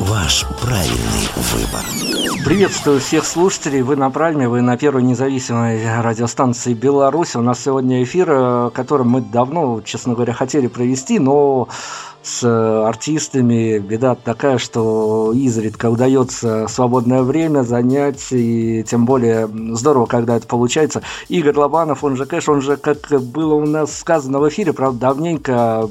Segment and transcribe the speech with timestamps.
[0.00, 2.44] Ваш правильный выбор.
[2.44, 3.82] Приветствую всех слушателей.
[3.82, 7.36] Вы на Пральме, вы на первой независимой радиостанции Беларусь.
[7.36, 11.68] У нас сегодня эфир, э, который мы давно, честно говоря, хотели провести, но
[12.22, 20.36] с артистами беда такая, что изредка удается свободное время занять, и тем более здорово, когда
[20.36, 21.02] это получается.
[21.28, 25.08] Игорь Лобанов, он же Кэш, он же, как было у нас сказано в эфире, правда,
[25.08, 25.88] давненько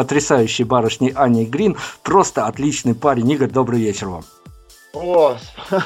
[0.00, 1.76] потрясающей барышней Аней Грин.
[2.02, 3.30] Просто отличный парень.
[3.32, 4.24] Игорь, добрый вечер вам.
[4.94, 5.36] О,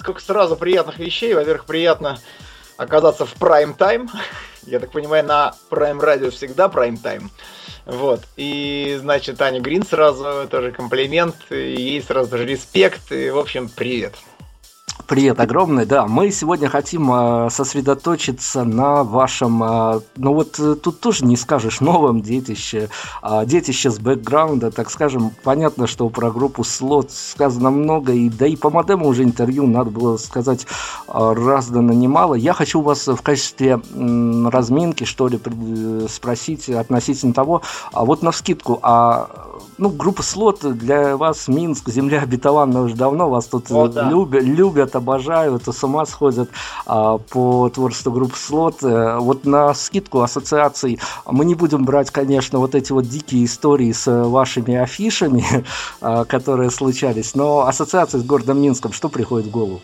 [0.00, 1.32] сколько сразу приятных вещей.
[1.32, 2.18] Во-первых, приятно
[2.76, 4.10] оказаться в прайм-тайм.
[4.66, 7.30] Я так понимаю, на прайм-радио всегда прайм-тайм.
[7.86, 8.22] Вот.
[8.36, 11.36] И, значит, Аня Грин сразу тоже комплимент.
[11.50, 13.12] Ей сразу же респект.
[13.12, 14.14] И, в общем, привет.
[15.12, 16.06] Привет огромный, да.
[16.06, 21.82] Мы сегодня хотим э, сосредоточиться на вашем, э, ну вот э, тут тоже не скажешь,
[21.82, 22.88] новом детище,
[23.22, 25.32] э, детище с бэкграунда, так скажем.
[25.44, 29.90] Понятно, что про группу Слот сказано много, и да и по модему уже интервью, надо
[29.90, 30.66] было сказать,
[31.06, 32.34] раздано немало.
[32.34, 37.60] Я хочу вас в качестве разминки, что ли, э, спросить относительно того,
[37.92, 39.28] а вот на вскидку, а
[39.78, 44.08] ну, группа Слот для вас Минск, земля обетованная уже давно, вас тут О, да.
[44.08, 46.50] любят, любят, обожают, с ума сходят
[46.86, 48.82] а, по творчеству группы Слот.
[48.82, 53.92] Э, вот на скидку ассоциаций мы не будем брать, конечно, вот эти вот дикие истории
[53.92, 55.44] с вашими афишами,
[56.00, 59.80] а, которые случались, но ассоциации с городом Минском, что приходит в голову?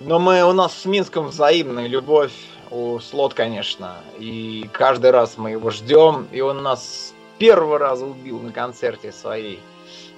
[0.00, 2.32] Но мы, у нас с Минском взаимная любовь
[2.70, 8.40] у Слот, конечно, и каждый раз мы его ждем, и он нас первого раза убил
[8.40, 9.60] на концерте своей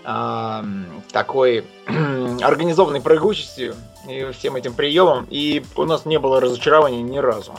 [0.04, 0.62] э,
[1.12, 1.64] такой
[2.42, 3.74] организованной прыгучестью
[4.08, 7.54] и всем этим приемом, и у нас не было разочарования ни разу.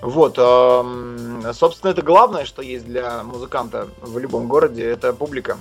[0.00, 5.56] Вот, э, собственно, это главное, что есть для музыканта в любом городе, это публика.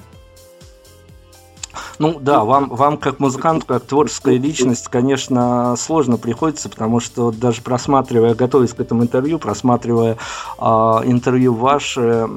[2.01, 7.61] Ну да, вам, вам как музыкант, как творческая личность, конечно, сложно приходится, потому что даже
[7.61, 10.17] просматривая, готовясь к этому интервью, просматривая
[10.57, 12.27] э, интервью ваше,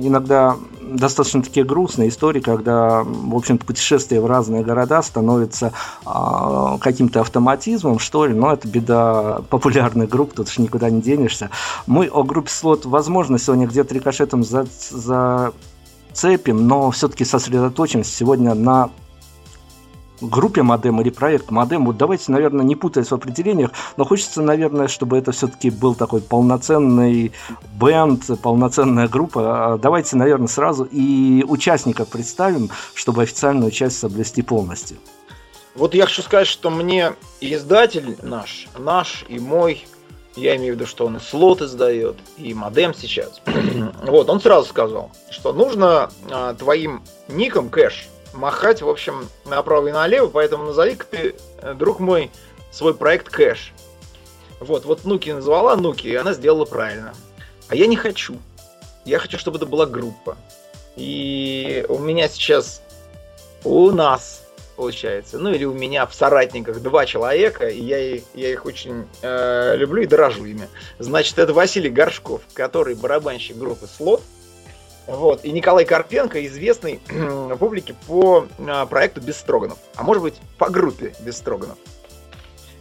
[0.00, 5.72] иногда достаточно такие грустные истории, когда, в общем-то, путешествие в разные города становится
[6.06, 11.50] э, каким-то автоматизмом, что ли, но это беда популярных групп, тут же никуда не денешься.
[11.88, 15.52] Мы о группе Слот, возможно, сегодня где-то рикошетом за, за
[16.12, 18.90] цепим, но все-таки сосредоточимся сегодня на
[20.20, 21.84] группе модем или проект модем.
[21.86, 26.20] Вот давайте, наверное, не путаясь в определениях, но хочется, наверное, чтобы это все-таки был такой
[26.20, 27.32] полноценный
[27.80, 29.74] бенд, полноценная группа.
[29.74, 34.98] А давайте, наверное, сразу и участников представим, чтобы официальную часть соблюсти полностью.
[35.74, 39.86] Вот я хочу сказать, что мне издатель наш, наш и мой,
[40.34, 43.40] я имею в виду, что он и слот издает, и модем сейчас.
[44.02, 49.92] вот, он сразу сказал, что нужно а, твоим ником кэш махать, в общем, направо и
[49.92, 52.30] налево, поэтому назови-ка ты, э, друг мой,
[52.70, 53.72] свой проект кэш.
[54.60, 57.14] Вот, вот Нуки назвала Нуки, и она сделала правильно.
[57.68, 58.36] А я не хочу.
[59.04, 60.36] Я хочу, чтобы это была группа.
[60.96, 62.82] И у меня сейчас,
[63.64, 64.42] у нас
[64.78, 65.38] получается.
[65.38, 67.98] Ну или у меня в соратниках два человека, и я
[68.34, 70.68] я их очень э, люблю и дорожу ими.
[70.98, 74.22] Значит, это Василий Горшков, который барабанщик группы Слот.
[75.08, 75.44] Вот.
[75.44, 77.00] И Николай Карпенко, известный
[77.58, 79.78] публике по э, проекту Без Строганов.
[79.96, 81.78] А может быть, по группе Без Строганов.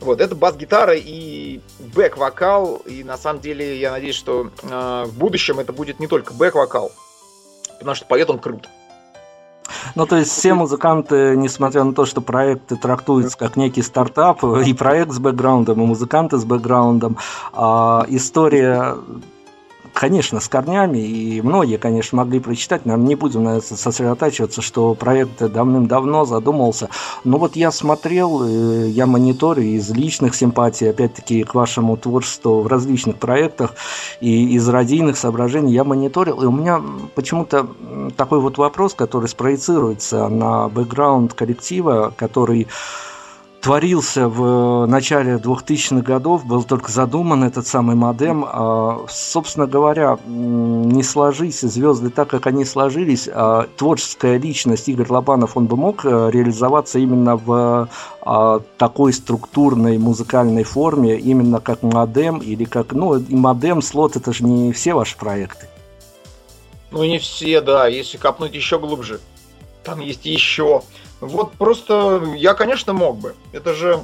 [0.02, 2.84] Вот, это бас-гитара и бэк-вокал.
[2.86, 6.92] И на самом деле я надеюсь, что э, в будущем это будет не только бэк-вокал,
[7.80, 8.70] потому что поет он круто.
[9.96, 14.74] Ну, то есть все музыканты, несмотря на то, что проекты трактуются как некий стартап, и
[14.74, 17.18] проект с бэкграундом, и музыканты с бэкграундом,
[17.53, 18.96] а история
[19.97, 24.94] конечно, с корнями, и многие, конечно, могли прочитать, наверное, не будем на это сосредотачиваться, что
[24.94, 26.90] проект давным-давно задумался.
[27.23, 32.67] Но вот я смотрел, э, я мониторю из личных симпатий, опять-таки, к вашему творчеству в
[32.67, 33.73] различных проектах,
[34.22, 36.82] и из радийных соображений я мониторил, и у меня
[37.16, 37.67] почему-то
[38.16, 42.67] такой вот вопрос, который спроецируется на бэкграунд коллектива, который
[43.62, 48.46] творился в начале 2000-х годов, был только задуман этот самый модем.
[48.48, 55.58] А, собственно говоря, не сложись звезды так, как они сложились, а творческая личность Игорь Лобанов,
[55.58, 57.90] он бы мог э, реализоваться именно в
[58.22, 64.34] а, такой структурной музыкальной форме, именно как модем или как, ну, и модем, слот, это
[64.34, 65.68] же не все ваши проекты.
[66.92, 69.20] Ну, не все, да, если копнуть еще глубже.
[69.84, 70.84] Там есть еще
[71.19, 73.35] вот просто я, конечно, мог бы.
[73.52, 74.03] Это же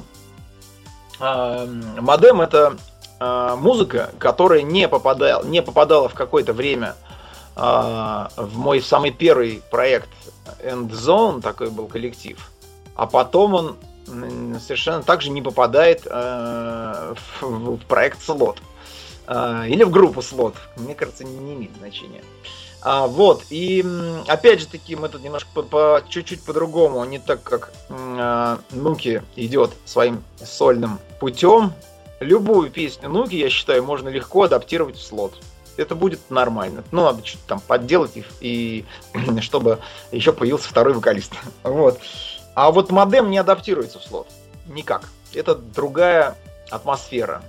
[1.20, 1.66] э,
[2.00, 2.76] модем это
[3.20, 6.96] э, музыка, которая не попадала, не попадала в какое-то время
[7.56, 10.10] э, в мой самый первый проект
[10.62, 12.50] End Zone, такой был коллектив.
[12.96, 13.76] А потом он
[14.60, 18.58] совершенно также не попадает э, в, в проект слот.
[19.26, 20.54] Э, или в группу слот.
[20.76, 22.22] Мне кажется, не имеет значения.
[22.86, 23.82] А, вот, и
[24.28, 29.22] опять же таки мы тут немножко по, по чуть-чуть по-другому, не так как э, Нуки
[29.36, 31.72] идет своим сольным путем.
[32.20, 35.32] Любую песню Нуки, я считаю, можно легко адаптировать в слот.
[35.78, 36.84] Это будет нормально.
[36.92, 38.84] Ну, надо что-то там подделать их, и
[39.40, 39.78] чтобы
[40.12, 41.32] еще появился второй вокалист.
[41.62, 41.98] вот.
[42.54, 44.28] А вот модем не адаптируется в слот.
[44.66, 45.08] Никак.
[45.32, 46.36] Это другая
[46.68, 47.42] атмосфера.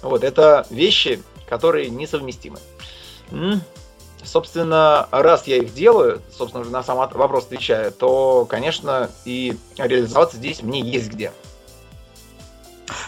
[0.00, 2.58] Вот, это вещи, которые несовместимы.
[4.26, 10.36] Собственно, раз я их делаю, собственно, уже на сам вопрос отвечаю, то, конечно, и реализоваться
[10.36, 11.32] здесь мне есть где.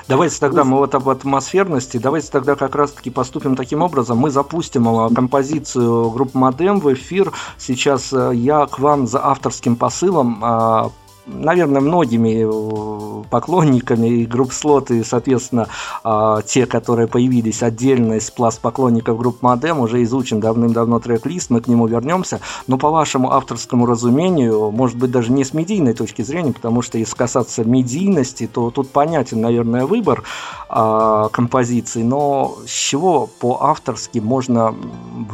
[0.06, 4.18] Давайте тогда мы вот об атмосферности, давайте тогда как раз-таки поступим таким образом.
[4.18, 7.32] Мы запустим а, композицию группы Модем в эфир.
[7.58, 10.90] Сейчас э, я к вам за авторским посылом а,
[11.28, 15.68] наверное, многими э, поклонниками и групп слот, и, соответственно,
[16.02, 21.60] а, те, которые появились отдельно из пласт поклонников групп Модем, уже изучен давным-давно трек-лист, мы
[21.60, 22.40] к нему вернемся.
[22.66, 26.98] Но по вашему авторскому разумению, может быть, даже не с медийной точки зрения, потому что
[26.98, 30.22] если касаться медийности, то тут понятен, наверное, выбор
[30.68, 34.74] а, композиций, но с чего по-авторски можно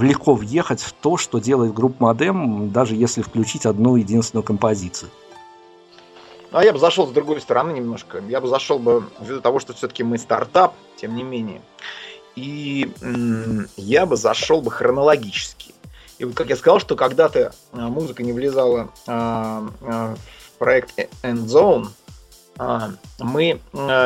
[0.00, 5.10] легко въехать в то, что делает группа Модем, даже если включить одну единственную композицию?
[6.54, 8.22] Ну, а я бы зашел с другой стороны немножко.
[8.28, 11.60] Я бы зашел бы ввиду того, что все-таки мы стартап, тем не менее.
[12.36, 12.92] И
[13.76, 15.74] я бы зашел бы хронологически.
[16.18, 20.96] И вот как я сказал, что когда-то а, музыка не влезала а, а, в проект
[21.24, 21.88] End Zone,
[23.18, 23.60] мы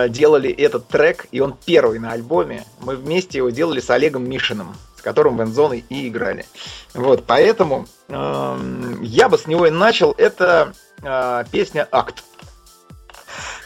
[0.09, 2.65] делали этот трек, и он первый на альбоме.
[2.81, 6.47] Мы вместе его делали с Олегом Мишиным, с которым в Endzone и играли.
[6.95, 10.12] Вот, поэтому я бы с него и начал.
[10.12, 10.73] Это
[11.53, 12.25] песня «Акт».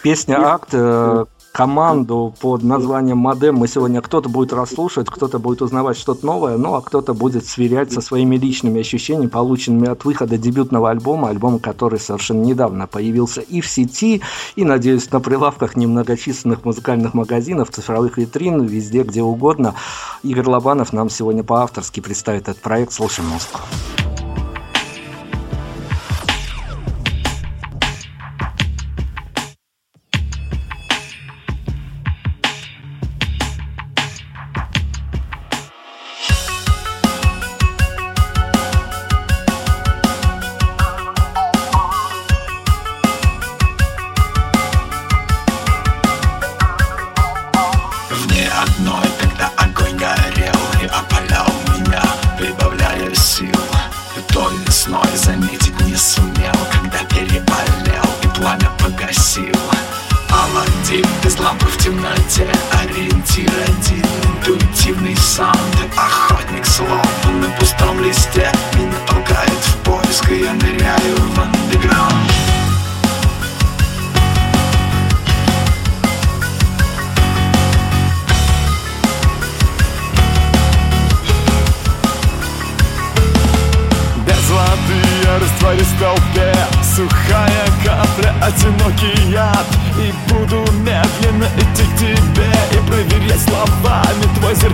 [0.02, 5.96] Песня «Акт», э, команду под названием «Модем» мы сегодня кто-то будет расслушивать, кто-то будет узнавать
[5.96, 10.90] что-то новое, ну а кто-то будет сверять со своими личными ощущениями, полученными от выхода дебютного
[10.90, 14.22] альбома, альбом, который совершенно недавно появился и в сети,
[14.56, 19.76] и, надеюсь, на прилавках немногочисленных музыкальных магазинов, цифровых витрин, везде, где угодно.
[20.24, 23.60] Игорь Лобанов нам сегодня по-авторски представит этот проект «Слушаем музыку».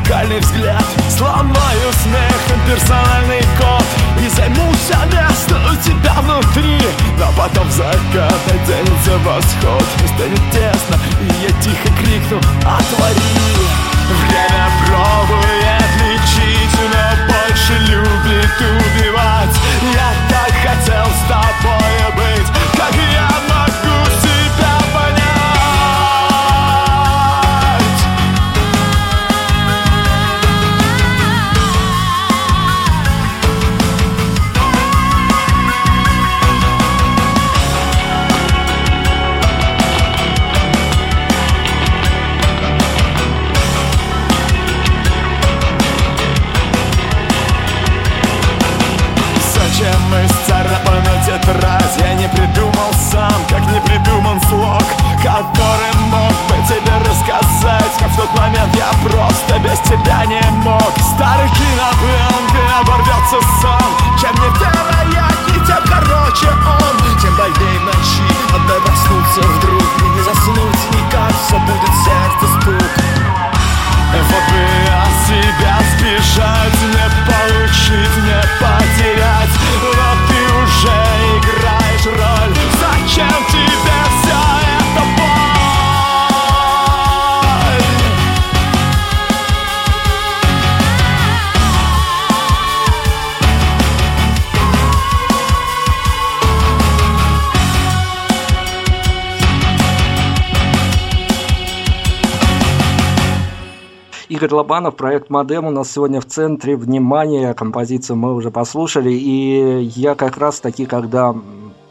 [0.08, 0.84] зеркальный взгляд.
[1.16, 3.84] Сломаю смехом персональный код.
[4.20, 6.78] И займусь место у тебя внутри.
[7.18, 9.84] Но потом закат оденется восход.
[10.02, 13.68] И станет тесно, и я тихо крикну «Отвори!»
[14.08, 19.07] Время пробует лечить, но больше любит убивать
[59.68, 60.92] без тебя не мог.
[61.14, 67.20] Старый кинобым, где оборвется сон Чем не невероятней, тем короче он.
[67.20, 69.82] Тем больней ночи, отдай проснуться вдруг.
[69.82, 72.92] И не заснуть никак, все будет сердце стук.
[74.10, 79.54] Вот бы от тебя сбежать, не получить, не потерять.
[79.82, 80.17] Но
[104.28, 107.54] Игорь Лобанов, проект Модем у нас сегодня в центре внимания.
[107.54, 109.10] Композицию мы уже послушали.
[109.10, 111.34] И я как раз таки, когда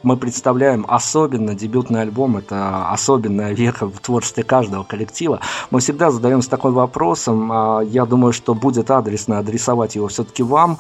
[0.04, 5.40] мы представляем особенно дебютный альбом, это особенная веха в творчестве каждого коллектива.
[5.72, 10.78] Мы всегда задаемся такой вопросом, а, я думаю, что будет адресно адресовать его все-таки вам.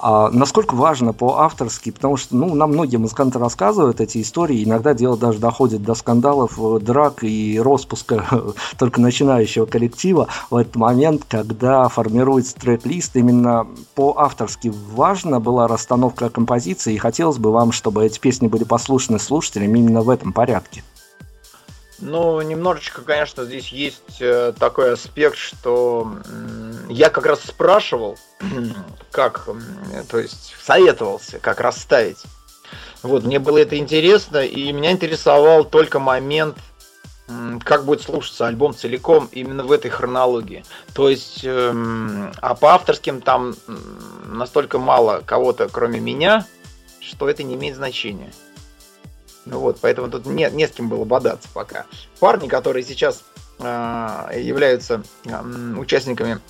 [0.00, 5.16] А насколько важно по-авторски, потому что ну, нам многие музыканты рассказывают эти истории, иногда дело
[5.16, 8.24] даже доходит до скандалов, э, драк и распуска
[8.78, 16.94] только начинающего коллектива в этот момент, когда формируется трек-лист, именно по-авторски важна была расстановка композиции,
[16.94, 20.82] и хотелось бы вам, чтобы эти песни были послушны слушателям именно в этом порядке.
[22.00, 26.12] Ну, немножечко, конечно, здесь есть э, такой аспект, что
[26.88, 28.16] я как раз спрашивал,
[29.10, 29.48] как,
[30.08, 32.22] то есть советовался, как расставить.
[33.02, 36.56] Вот, мне было это интересно, и меня интересовал только момент,
[37.64, 40.64] как будет слушаться альбом целиком именно в этой хронологии.
[40.94, 43.54] То есть, эм, а по авторским там
[44.24, 46.46] настолько мало кого-то, кроме меня,
[47.00, 48.32] что это не имеет значения.
[49.48, 51.86] Ну вот, поэтому тут не, не с кем было бодаться пока.
[52.20, 53.24] Парни, которые сейчас
[53.58, 53.64] э,
[54.36, 56.40] являются э, участниками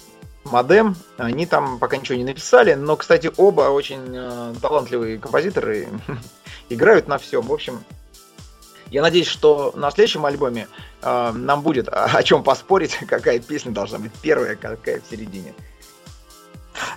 [0.44, 5.88] Модем, они там пока ничего не написали, но, кстати, оба очень э, талантливые композиторы,
[6.68, 7.42] играют на всем.
[7.42, 7.84] В общем,
[8.90, 10.66] я надеюсь, что на следующем альбоме
[11.02, 15.54] э, нам будет о, о чем поспорить, какая песня должна быть первая, какая в середине.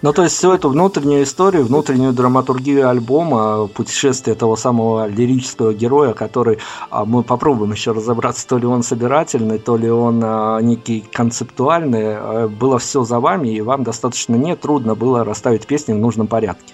[0.02, 6.14] Ну, то есть всю эту внутреннюю историю, внутреннюю драматургию альбома, путешествие того самого лирического героя,
[6.14, 6.60] который
[6.90, 12.16] а, мы попробуем еще разобраться, то ли он собирательный, то ли он а, некий концептуальный,
[12.18, 16.28] а, было все за вами, и вам достаточно не трудно было расставить песни в нужном
[16.28, 16.74] порядке.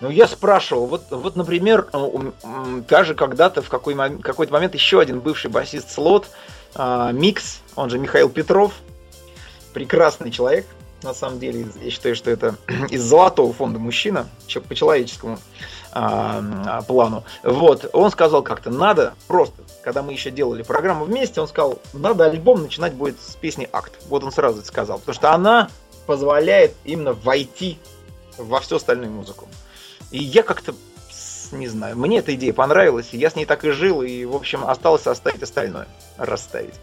[0.00, 1.88] Ну, я спрашивал, вот, вот например,
[2.88, 6.28] даже когда-то в какой, какой-то момент еще один бывший басист Слот,
[6.76, 8.72] Микс, он же Михаил Петров,
[9.72, 10.66] прекрасный человек,
[11.02, 11.66] на самом деле.
[11.82, 12.56] Я считаю, что это
[12.90, 14.28] из золотого фонда мужчина,
[14.68, 15.38] по человеческому
[15.92, 17.24] а, плану.
[17.42, 22.24] Вот, он сказал как-то, надо просто, когда мы еще делали программу вместе, он сказал, надо
[22.24, 23.92] альбом начинать будет с песни «Акт».
[24.08, 25.70] Вот он сразу это сказал, потому что она
[26.06, 27.78] позволяет именно войти
[28.36, 29.48] во всю остальную музыку.
[30.10, 30.74] И я как-то
[31.52, 34.64] не знаю, мне эта идея понравилась, я с ней так и жил, и, в общем,
[34.64, 35.86] осталось оставить остальное,
[36.16, 36.74] расставить.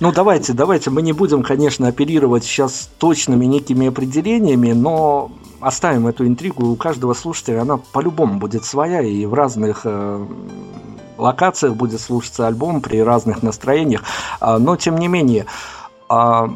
[0.00, 6.26] Ну, давайте, давайте, мы не будем, конечно, оперировать сейчас точными некими определениями, но оставим эту
[6.26, 6.66] интригу.
[6.66, 10.26] У каждого слушателя она по-любому будет своя, и в разных э,
[11.18, 14.02] локациях будет слушаться альбом при разных настроениях.
[14.40, 15.46] А, но, тем не менее,
[16.12, 16.50] а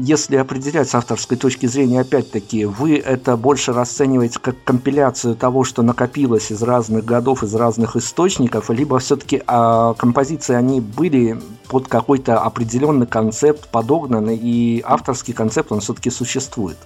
[0.00, 5.82] если определять с авторской точки зрения, опять-таки, вы это больше расцениваете как компиляцию того, что
[5.82, 12.38] накопилось из разных годов, из разных источников, либо все-таки а, композиции, они были под какой-то
[12.38, 16.78] определенный концепт подогнаны, и авторский концепт, он все-таки существует?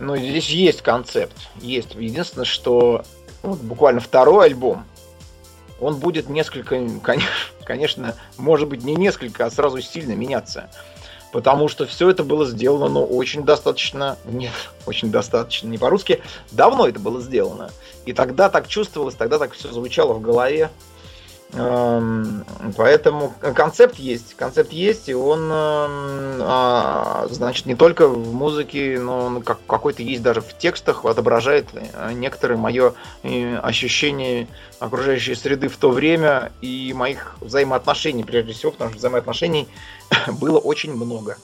[0.00, 1.94] Ну, здесь есть концепт, есть.
[1.94, 3.04] Единственное, что
[3.44, 4.82] вот, буквально второй альбом,
[5.80, 6.84] он будет несколько,
[7.64, 10.68] конечно, может быть не несколько, а сразу сильно меняться
[11.32, 14.52] потому что все это было сделано, ну, очень достаточно, нет,
[14.86, 16.20] очень достаточно, не по-русски,
[16.52, 17.70] давно это было сделано.
[18.04, 20.70] И тогда так чувствовалось, тогда так все звучало в голове.
[21.52, 22.44] Эм,
[22.76, 29.26] поэтому концепт есть, концепт есть, и он, эм, а, значит, не только в музыке, но
[29.26, 34.48] он как, какой-то есть даже в текстах, отображает э, некоторые мое э, ощущение
[34.80, 39.68] окружающей среды в то время и моих взаимоотношений, прежде всего, потому что взаимоотношений
[40.40, 41.36] было очень много.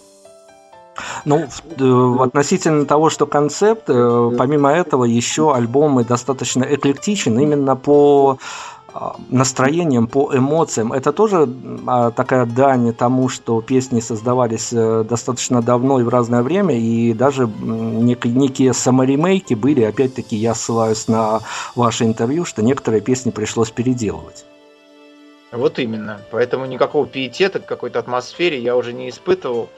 [1.24, 1.46] Ну,
[1.78, 8.38] э, относительно того, что концепт, помимо этого, еще альбомы достаточно эклектичен именно по
[9.30, 10.92] настроением, по эмоциям.
[10.92, 11.48] Это тоже
[11.86, 17.12] а, такая дань тому, что песни создавались э, достаточно давно и в разное время, и
[17.14, 21.40] даже некие саморемейки были, опять-таки я ссылаюсь на
[21.74, 24.44] ваше интервью, что некоторые песни пришлось переделывать.
[25.52, 26.20] Вот именно.
[26.30, 29.68] Поэтому никакого пиетета к какой-то атмосфере я уже не испытывал.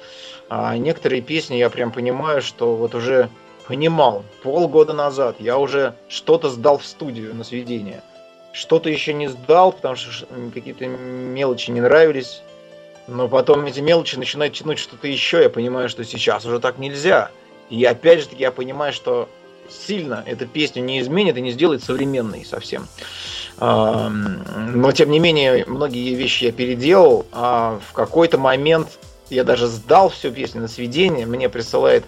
[0.49, 3.29] А некоторые песни я прям понимаю, что вот уже
[3.67, 8.03] понимал полгода назад я уже что-то сдал в студию на сведение–
[8.55, 12.41] что-то еще не сдал, потому что какие-то мелочи не нравились.
[13.09, 15.43] Но потом эти мелочи начинают тянуть что-то еще.
[15.43, 17.31] Я понимаю, что сейчас уже так нельзя.
[17.69, 19.29] И опять же таки я понимаю, что
[19.69, 22.87] сильно эта песня не изменит и не сделает современной совсем.
[23.59, 27.27] Но тем не менее, многие вещи я переделал.
[27.33, 28.99] А в какой-то момент
[29.31, 31.27] я даже сдал всю песню на сведение.
[31.27, 32.05] Мне присылает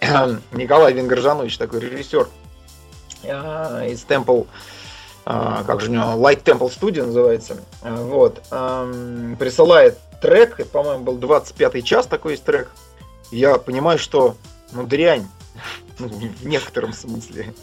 [0.52, 2.28] Николай Венгоржанович, такой режиссер
[3.24, 4.81] а, из Temple а,
[5.24, 8.42] как же у него, Light Temple Studio называется, вот,
[9.38, 12.70] присылает трек, по-моему, был 25 час такой есть трек,
[13.32, 14.36] я понимаю, что,
[14.72, 15.26] ну, дрянь,
[15.98, 17.54] ну, в некотором смысле.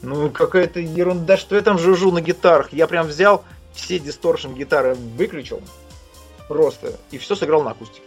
[0.00, 2.72] Ну, какая-то ерунда, что я там жужжу на гитарах.
[2.72, 5.60] Я прям взял все дисторшн гитары, выключил
[6.46, 8.06] просто, и все сыграл на акустике.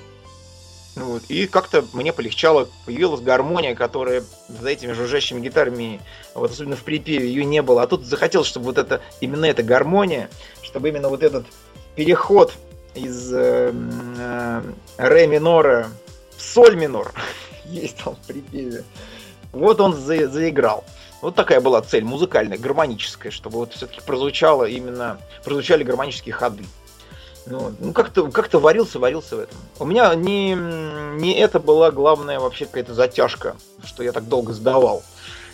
[0.96, 1.24] Вот.
[1.30, 6.02] И как-то мне полегчало, появилась гармония, которая за этими жужжащими гитарами,
[6.34, 7.84] вот особенно в припеве, ее не было.
[7.84, 10.30] А тут захотелось, чтобы вот это, именно эта гармония,
[10.62, 11.46] чтобы именно вот этот
[11.96, 12.54] переход
[12.94, 13.74] из э,
[14.18, 14.62] э,
[14.98, 15.88] ре минора
[16.36, 17.14] в соль минор
[17.66, 18.84] есть там в припеве.
[19.54, 20.84] Вот он за, заиграл.
[21.22, 26.64] Вот такая была цель музыкальная, гармоническая, чтобы вот все-таки прозвучало именно, прозвучали гармонические ходы.
[27.46, 29.58] Ну, ну как-то как варился, варился в этом.
[29.80, 35.04] У меня не, не это была главная вообще какая-то затяжка, что я так долго сдавал.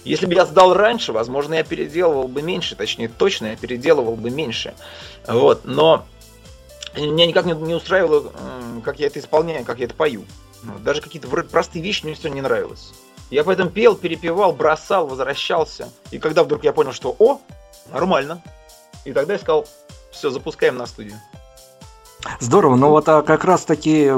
[0.03, 4.29] Если бы я сдал раньше, возможно, я переделывал бы меньше, точнее, точно я переделывал бы
[4.29, 4.73] меньше.
[5.27, 6.05] Вот, но
[6.95, 8.31] меня никак не, не устраивало,
[8.83, 10.23] как я это исполняю, как я это пою.
[10.79, 12.91] Даже какие-то простые вещи мне все не нравилось.
[13.29, 15.89] Я поэтому пел, перепевал, бросал, возвращался.
[16.11, 17.41] И когда вдруг я понял, что о,
[17.91, 18.41] нормально.
[19.03, 19.67] И тогда я сказал,
[20.11, 21.19] все, запускаем на студию.
[22.39, 24.11] Здорово, но вот а как раз таки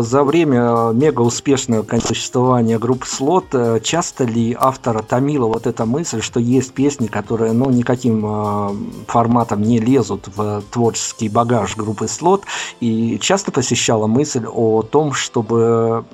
[0.00, 6.22] за время мега успешного существования группы Слот э, часто ли автора томила вот эта мысль,
[6.22, 8.70] что есть песни, которые ну никаким э,
[9.06, 12.44] форматом не лезут в творческий багаж группы Слот,
[12.80, 16.06] и часто посещала мысль о том, чтобы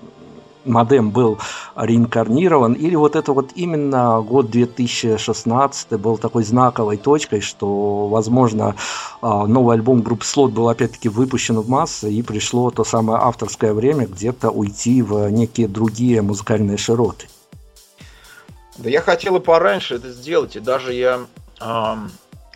[0.68, 1.38] модем был
[1.76, 8.76] реинкарнирован, или вот это вот именно год 2016 был такой знаковой точкой, что, возможно,
[9.20, 13.72] а, новый альбом группы Слот был опять-таки выпущен в массы, и пришло то самое авторское
[13.72, 17.26] время где-то уйти в некие другие музыкальные широты.
[18.76, 21.20] Да я хотел и пораньше это сделать, и даже я
[21.60, 21.94] э,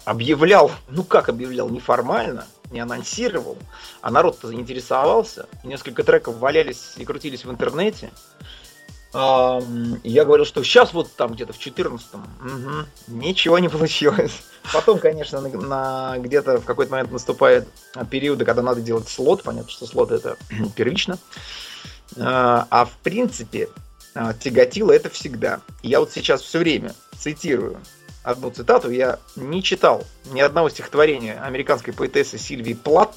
[0.05, 3.57] объявлял, ну как объявлял, неформально, не анонсировал,
[4.01, 5.47] а народ-то заинтересовался.
[5.63, 8.11] Несколько треков валялись и крутились в интернете.
[9.15, 14.41] Я говорил, что сейчас вот там где-то в 14-м угу, ничего не получилось.
[14.73, 17.69] Потом, конечно, на, на, где-то в какой-то момент наступает
[18.11, 19.43] периоды, когда надо делать слот.
[19.43, 20.39] Понятно, что слот это
[20.77, 21.19] первично.
[22.19, 23.69] А, а в принципе,
[24.15, 25.61] а, тяготило это всегда.
[25.83, 27.79] Я вот сейчас все время цитирую
[28.23, 28.91] одну цитату.
[28.91, 33.15] Я не читал ни одного стихотворения американской поэтессы Сильвии Платт.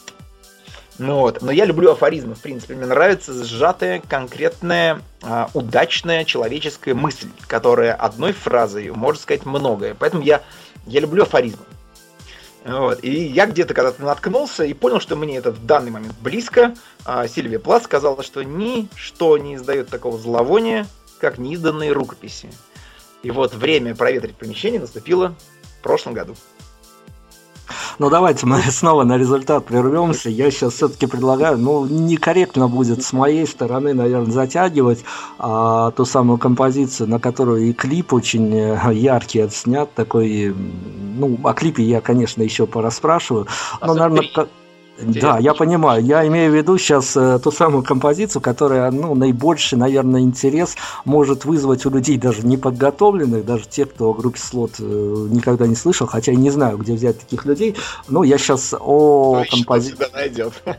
[0.98, 1.42] Ну вот.
[1.42, 2.76] Но я люблю афоризмы, в принципе.
[2.76, 9.96] Мне нравится сжатая, конкретная, а, удачная человеческая мысль, которая одной фразой может сказать многое.
[9.98, 10.42] Поэтому я,
[10.86, 11.66] я люблю афоризмы.
[12.66, 13.04] Вот.
[13.04, 16.74] И я где-то когда-то наткнулся и понял, что мне это в данный момент близко.
[17.04, 20.88] А Сильвия Плат сказала, что ничто не издает такого зловония,
[21.20, 22.50] как неизданные рукописи.
[23.26, 25.34] И вот время проветрить помещение наступило
[25.80, 26.36] в прошлом году.
[27.98, 30.30] Ну давайте мы снова на результат прервемся.
[30.30, 35.04] Я сейчас все-таки предлагаю, ну некорректно будет с моей стороны, наверное, затягивать
[35.40, 40.54] а, ту самую композицию, на которую и клип очень э, яркий отснят, такой,
[41.16, 43.48] ну о клипе я, конечно, еще порасспрашиваю,
[43.82, 44.48] но, наверное,
[44.98, 45.34] Интересно.
[45.34, 46.04] Да, я понимаю.
[46.04, 51.44] Я имею в виду сейчас э, ту самую композицию, которая, ну, наибольший, наверное, интерес может
[51.44, 56.08] вызвать у людей даже неподготовленных, даже тех, кто о группе Слот э, никогда не слышал,
[56.08, 57.76] хотя я не знаю, где взять таких людей.
[58.08, 60.08] Но я сейчас о ну, композиции...
[60.14, 60.54] найдет.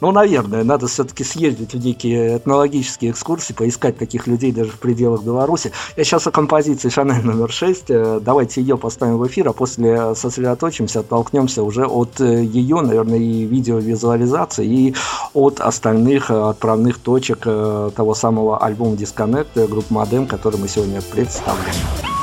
[0.00, 5.22] Ну, наверное, надо все-таки съездить в некие этнологические экскурсии, поискать таких людей даже в пределах
[5.22, 5.72] Беларуси.
[5.96, 7.84] Я сейчас о композиции Шанель номер 6.
[7.88, 13.33] Э, давайте ее поставим в эфир, а после сосредоточимся, оттолкнемся уже от ее, наверное, и
[13.42, 14.94] видеовизуализации, и
[15.32, 21.00] от остальных э, отправных точек э, того самого альбома Disconnect группы Модем, который мы сегодня
[21.02, 22.13] представляем.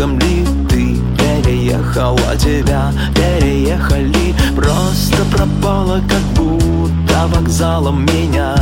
[0.00, 0.96] ребенком ли ты?
[1.18, 4.34] Переехала тебя, переехали.
[4.56, 8.54] Просто пропала, как будто вокзалом меня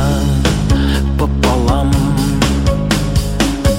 [1.17, 1.91] пополам.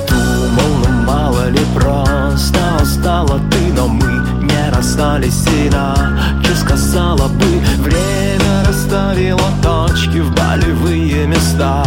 [0.09, 8.65] Думал, ну мало ли просто устала ты, но мы не расстались иначе Сказала бы, время
[8.67, 11.85] расставило точки в болевые места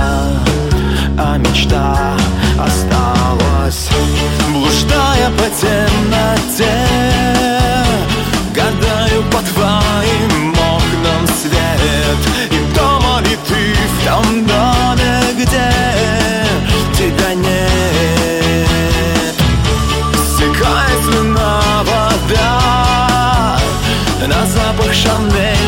[1.18, 2.16] А мечта
[2.58, 3.90] осталась.
[4.74, 6.74] Блуждая по темноте.
[8.56, 12.22] Гадаю по твоим окнам свет.
[12.50, 15.70] И дома ли ты в том доме, где
[16.98, 18.68] тебя нет?
[20.34, 23.60] Стекает луна вода
[24.28, 25.63] На запах Шанеля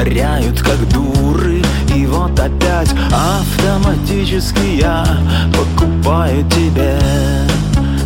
[0.00, 1.62] Повторяют как дуры.
[1.94, 5.04] И вот опять автоматически я
[5.52, 6.98] Покупаю тебе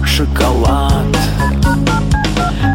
[0.05, 1.07] шоколад.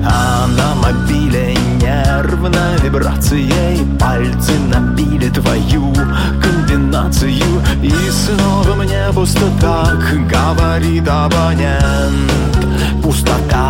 [0.05, 5.93] А на мобиле нервно вибрацией Пальцы набили твою
[6.41, 7.62] комбинацию.
[7.84, 9.97] И снова мне пустота,
[10.32, 12.32] говорит абонент.
[13.03, 13.68] Пустота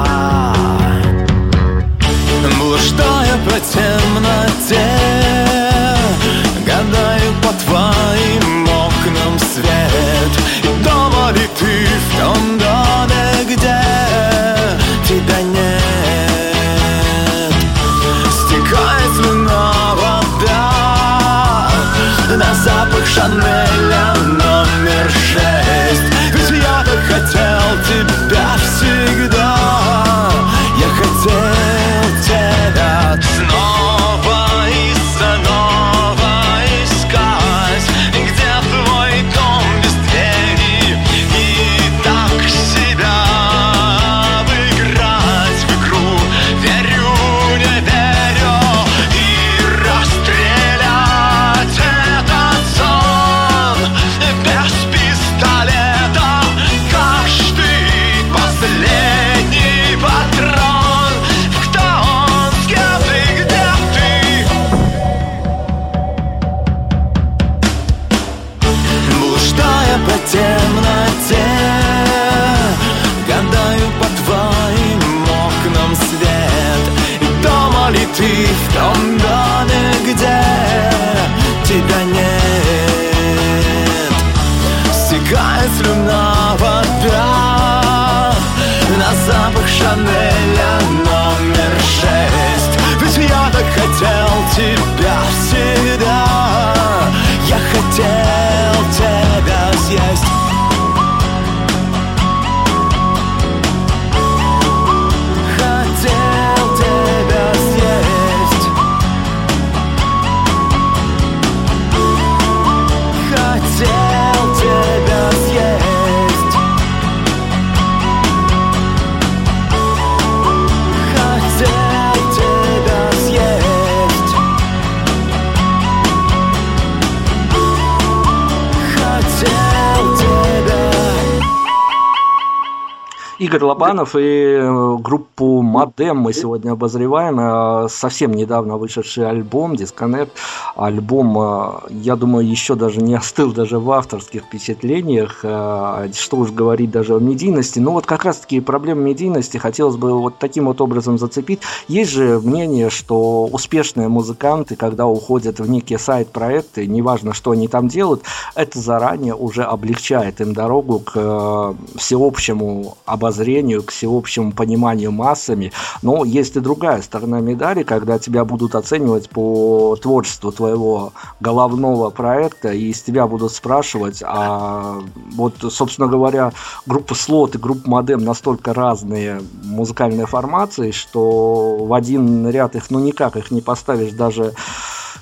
[133.49, 137.39] Игорь Лобанов и э, группу Модем мы сегодня обозреваем.
[137.39, 140.29] Э, Совсем недавно вышедший альбом Disconnect.
[140.75, 145.39] Альбом, э, я думаю, еще даже не остыл даже в авторских впечатлениях.
[145.39, 147.79] Что уж говорить даже о медийности.
[147.79, 151.62] Но вот как раз-таки проблема медийности хотелось бы вот таким вот образом зацепить.
[151.88, 157.88] Есть же мнение, что успешные музыканты, когда уходят в некие сайт-проекты, неважно, что они там
[157.88, 158.21] делают,
[158.53, 163.38] это заранее уже облегчает им дорогу к всеобщему обозрению,
[163.82, 165.71] к всеобщему пониманию массами.
[166.02, 172.71] Но есть и другая сторона медали, когда тебя будут оценивать по творчеству твоего головного проекта,
[172.71, 174.99] и из тебя будут спрашивать, а
[175.36, 176.52] вот, собственно говоря,
[176.86, 182.99] группа Слот и группа Модем настолько разные музыкальные формации, что в один ряд их, ну
[182.99, 184.54] никак их не поставишь даже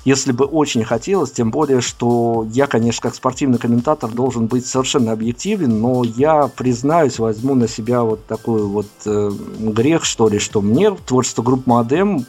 [0.04, 5.12] если бы очень хотелось, тем более, что я, конечно, как спортивный комментатор должен быть совершенно
[5.12, 10.60] объективен, но я, признаюсь, возьму на себя вот такой вот э, грех, что ли, что
[10.60, 12.26] мне творчество группы Модем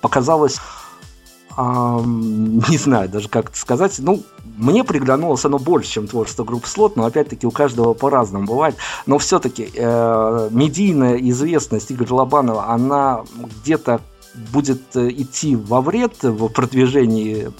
[0.00, 0.58] показалось
[1.56, 4.22] а, не знаю даже как это сказать, ну,
[4.56, 8.76] мне приглянулось оно больше, чем творчество группы Слот, но опять-таки у каждого по-разному бывает.
[9.06, 13.24] Но все-таки э, медийная известность Игоря Лобанова, она
[13.62, 14.00] где-то
[14.52, 17.50] будет идти во вред в продвижении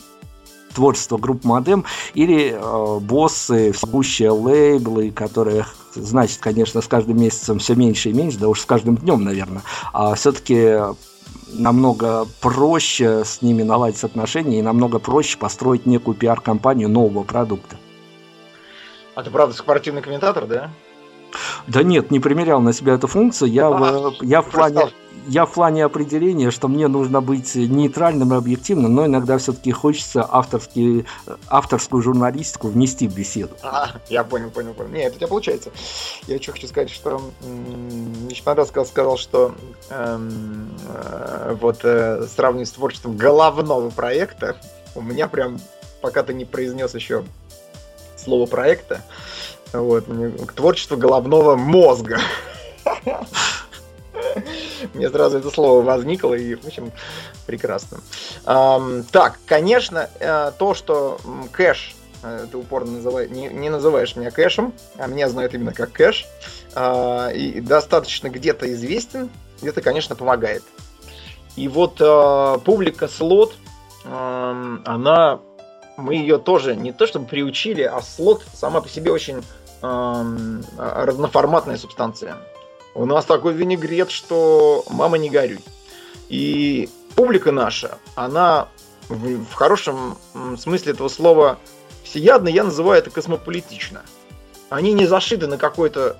[0.74, 1.84] творчества группы Модем
[2.14, 8.38] или э, боссы, всегущие лейблы, которые значит, конечно, с каждым месяцем все меньше и меньше,
[8.38, 9.62] да уж с каждым днем, наверное,
[9.94, 10.78] а все-таки
[11.52, 17.76] намного проще с ними наладить отношения и намного проще построить некую пиар-компанию нового продукта.
[19.14, 20.70] А ты правда спортивный комментатор, да?
[21.66, 23.50] Да нет, не примерял на себя эту функцию.
[23.50, 24.90] Я, а, в, я в плане
[25.28, 30.26] я в плане определения, что мне нужно быть нейтральным и объективным, но иногда все-таки хочется
[30.28, 31.06] авторский,
[31.48, 33.56] авторскую журналистику внести в беседу.
[33.62, 34.90] А, я понял, понял, понял.
[34.90, 35.70] Нет, это у тебя получается.
[36.26, 37.20] Я что хочу сказать, что
[38.44, 39.54] понравилось, сказал, сказал, что
[39.90, 44.56] эм, э, вот э, сравнивая с творчеством головного проекта,
[44.94, 45.58] у меня прям,
[46.00, 47.24] пока ты не произнес еще
[48.16, 49.02] слово проекта,
[49.72, 52.20] вот, мне, творчество головного мозга.
[54.94, 56.92] Мне сразу это слово возникло, и, в общем,
[57.46, 57.98] прекрасно.
[58.44, 61.18] Так, конечно, э, то, что
[61.52, 65.92] кэш э, ты упорно называешь, не, не называешь меня кэшем, а меня знают именно как
[65.92, 66.26] кэш,
[66.74, 69.30] а, и достаточно где-то известен,
[69.62, 70.62] это, конечно, помогает.
[71.56, 73.54] И вот э, публика слот,
[74.04, 75.40] она,
[75.96, 79.42] мы ее тоже не то чтобы приучили, а слот сама по себе очень
[79.82, 82.36] разноформатная субстанция.
[82.96, 85.60] У нас такой винегрет, что мама не горюй.
[86.30, 88.68] И публика наша, она
[89.10, 90.16] в, в хорошем
[90.56, 91.58] смысле этого слова
[92.04, 94.02] всеядно, я называю это космополитично.
[94.70, 96.16] Они не зашиты на какой-то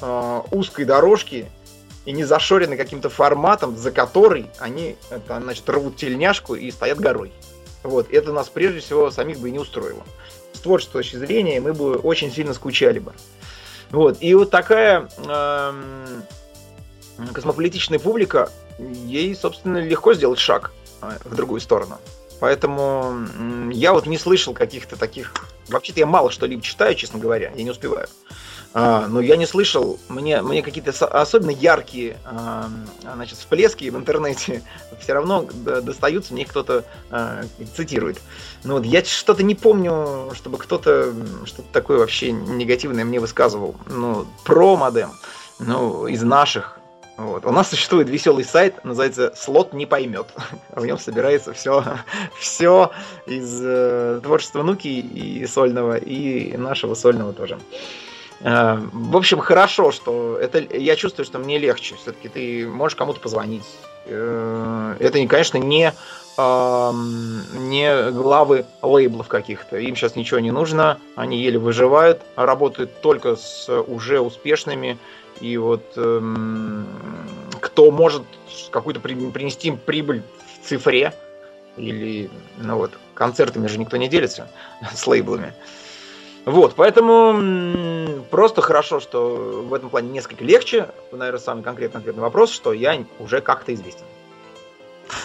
[0.00, 1.50] э, узкой дорожке
[2.06, 7.32] и не зашорены каким-то форматом, за который они это, значит, рвут тельняшку и стоят горой.
[7.82, 10.02] Вот, это нас прежде всего самих бы и не устроило.
[10.54, 13.12] С творческой точки зрения мы бы очень сильно скучали бы.
[13.90, 14.18] Вот.
[14.20, 15.72] И вот такая э,
[17.32, 21.98] космополитичная публика, ей, собственно, легко сделать шаг э, в другую сторону.
[22.40, 25.32] Поэтому я вот не слышал каких-то таких...
[25.68, 28.08] Вообще-то я мало что-либо читаю, честно говоря, я не успеваю.
[28.76, 32.68] А, но я не слышал, мне, мне какие-то особенно яркие а,
[33.02, 34.64] значит, всплески в интернете
[35.00, 37.44] все равно достаются, мне кто-то а,
[37.76, 38.20] цитирует.
[38.64, 43.76] Но вот я что-то не помню, чтобы кто-то что-то такое вообще негативное мне высказывал.
[43.86, 45.12] Ну, про модем,
[45.60, 46.80] ну, из наших.
[47.16, 47.46] Вот.
[47.46, 50.26] У нас существует веселый сайт, называется «Слот не поймет».
[50.70, 51.84] В нем собирается все,
[52.40, 52.90] все
[53.26, 57.60] из э, творчества Нуки и сольного, и нашего сольного тоже.
[58.44, 61.96] Э, в общем, хорошо, что это я чувствую, что мне легче.
[61.96, 63.64] Все-таки ты можешь кому-то позвонить.
[64.04, 65.92] Э, это, конечно, не
[66.36, 69.76] не главы лейблов каких-то.
[69.78, 74.98] Им сейчас ничего не нужно, они еле выживают, работают только с уже успешными.
[75.40, 76.88] И вот эм,
[77.60, 78.24] кто может
[78.72, 80.22] какую-то принести прибыль
[80.60, 81.14] в цифре,
[81.76, 82.28] или,
[82.58, 84.48] ну вот, концертами же никто не делится
[84.92, 85.54] с лейблами.
[86.44, 90.88] Вот, поэтому просто хорошо, что в этом плане несколько легче.
[91.10, 94.04] Наверное, самый конкретный, конкретный вопрос, что я уже как-то известен.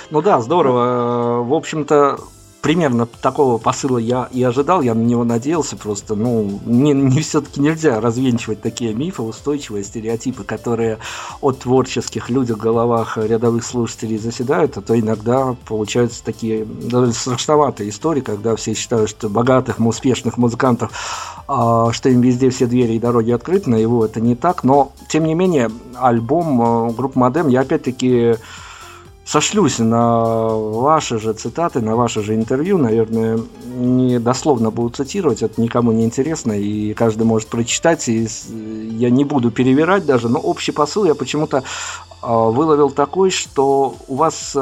[0.09, 1.43] Ну да, здорово.
[1.43, 2.19] В общем-то,
[2.61, 7.61] примерно такого посыла я и ожидал, я на него надеялся просто, ну, не, не все-таки
[7.61, 10.99] нельзя развенчивать такие мифы, устойчивые стереотипы, которые
[11.41, 17.89] от творческих людей в головах рядовых слушателей заседают, а то иногда получаются такие довольно страшноватые
[17.89, 20.91] истории, когда все считают, что богатых, успешных музыкантов,
[21.47, 24.91] а, что им везде все двери и дороги открыты, на его это не так, но,
[25.07, 28.35] тем не менее, альбом э, группы Модем, я опять-таки
[29.29, 35.61] сошлюсь на ваши же цитаты, на ваши же интервью, наверное, не дословно буду цитировать, это
[35.61, 38.27] никому не интересно, и каждый может прочитать, и
[38.97, 41.63] я не буду перевирать даже, но общий посыл я почему-то
[42.23, 44.57] а, выловил такой, что у вас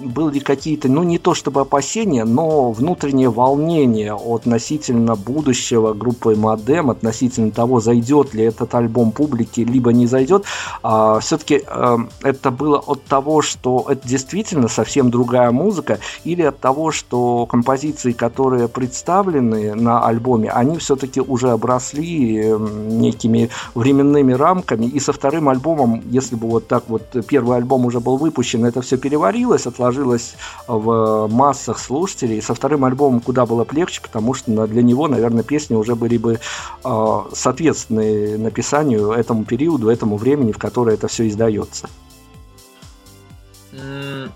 [0.00, 7.50] были какие-то, ну не то чтобы опасения, но внутреннее волнение относительно будущего группы Модем, относительно
[7.50, 10.44] того, зайдет ли этот альбом публике, либо не зайдет.
[10.82, 16.42] А, все-таки а, э, это было от того, что это действительно совсем другая музыка, или
[16.42, 24.32] от того, что композиции, которые представлены на альбоме, они все-таки уже обросли э, некими временными
[24.32, 28.64] рамками, и со вторым альбомом, если бы вот так вот первый альбом уже был выпущен,
[28.64, 30.34] это все переварилось, сложилось
[30.68, 32.40] в массах слушателей.
[32.40, 36.38] Со вторым альбомом куда было легче, потому что для него, наверное, песни уже были бы
[36.84, 41.88] э, соответственны написанию этому периоду, этому времени, в которое это все издается.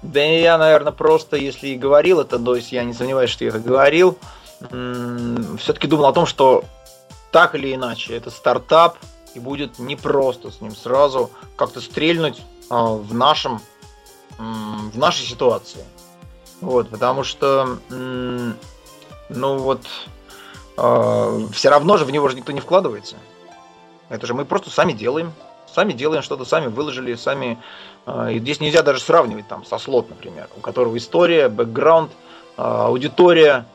[0.03, 3.51] Да я, наверное, просто, если и говорил это, то есть я не сомневаюсь, что я
[3.51, 4.17] это говорил,
[5.59, 6.65] все-таки думал о том, что
[7.31, 8.97] так или иначе, это стартап,
[9.35, 13.61] и будет непросто с ним сразу как-то стрельнуть а, в нашем
[14.39, 15.85] в нашей ситуации.
[16.61, 19.83] Вот, потому что, ну вот,
[20.77, 23.17] э, все равно же в него же никто не вкладывается.
[24.09, 25.33] Это же мы просто сами делаем.
[25.73, 27.59] Сами делаем что-то, сами выложили, сами...
[28.07, 32.11] Э, и здесь нельзя даже сравнивать там со слот, например, у которого история, бэкграунд,
[32.57, 33.67] э, аудитория.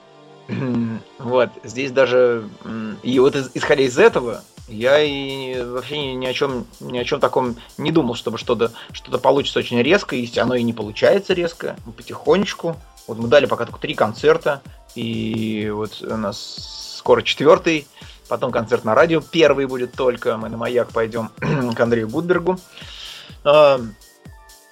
[1.19, 2.49] вот, здесь даже...
[3.03, 7.57] И вот исходя из этого, я и вообще ни о чем, ни о чем таком
[7.77, 12.77] не думал, чтобы что-то что получится очень резко, если оно и не получается резко, потихонечку.
[13.07, 14.61] Вот мы дали пока только три концерта,
[14.95, 17.87] и вот у нас скоро четвертый,
[18.27, 21.29] потом концерт на радио, первый будет только, мы на маяк пойдем
[21.75, 22.57] к Андрею Будбергу.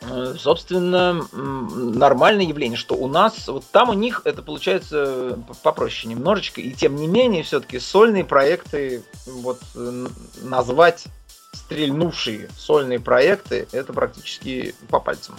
[0.01, 6.62] Э, собственно, нормальное явление, что у нас, вот там у них это получается попроще немножечко,
[6.62, 9.59] и тем не менее, все-таки сольные проекты, вот
[10.41, 11.05] назвать
[11.53, 15.35] стрельнувшие сольные проекты, это практически по пальцам.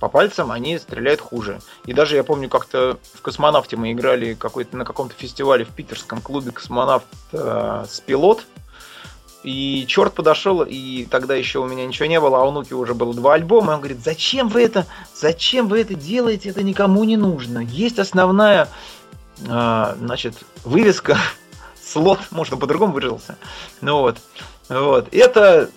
[0.00, 1.60] По пальцам они стреляют хуже.
[1.86, 6.20] И даже я помню, как-то в космонавте мы играли какой-то на каком-то фестивале в питерском
[6.20, 8.44] клубе космонавт э, с пилот.
[9.46, 12.94] И черт подошел, и тогда еще у меня ничего не было, а у Нуки уже
[12.94, 13.70] было два альбома.
[13.70, 17.60] И он говорит, зачем вы это, зачем вы это делаете, это никому не нужно.
[17.60, 18.68] Есть основная,
[19.48, 21.16] э, значит, вывеска,
[21.80, 23.36] слот, можно по-другому выразился.
[23.80, 24.16] Ну вот,
[24.68, 25.14] вот.
[25.14, 25.70] Это,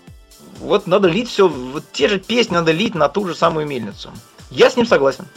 [0.60, 4.10] вот надо лить все, вот те же песни надо лить на ту же самую мельницу.
[4.50, 5.28] Я с ним согласен.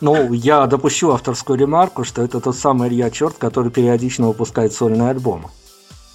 [0.00, 5.10] Ну, я допущу авторскую ремарку, что это тот самый Илья Черт, который периодично выпускает сольные
[5.10, 5.50] альбомы.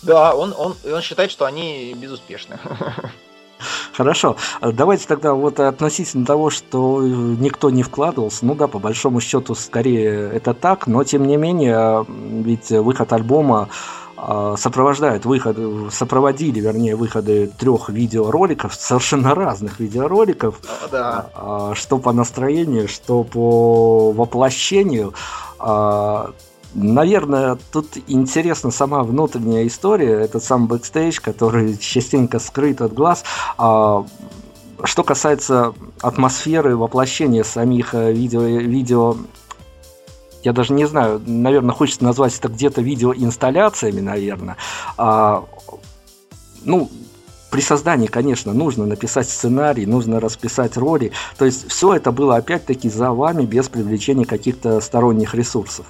[0.01, 2.59] Да, он, он, он считает, что они безуспешны.
[3.93, 4.37] Хорошо.
[4.61, 10.29] Давайте тогда вот относительно того, что никто не вкладывался, ну да, по большому счету, скорее
[10.31, 13.69] это так, но тем не менее, ведь выход альбома
[14.15, 15.57] а, сопровождают выход,
[15.91, 20.59] сопроводили, вернее, выходы трех видеороликов, совершенно разных видеороликов,
[20.91, 21.29] да.
[21.35, 25.13] А, что по настроению, что по воплощению.
[26.79, 33.23] Наверное, тут интересна сама внутренняя история, этот сам бэкстейдж, который частенько скрыт от глаз.
[33.57, 34.05] А,
[34.83, 39.17] что касается атмосферы воплощения самих э, видео, видео
[40.43, 44.57] я даже не знаю, наверное, хочется назвать это где-то видеоинсталляциями, наверное.
[44.97, 45.45] А,
[46.63, 46.91] ну,
[47.49, 51.11] при создании, конечно, нужно написать сценарий, нужно расписать роли.
[51.39, 55.87] То есть все это было опять-таки за вами без привлечения каких-то сторонних ресурсов.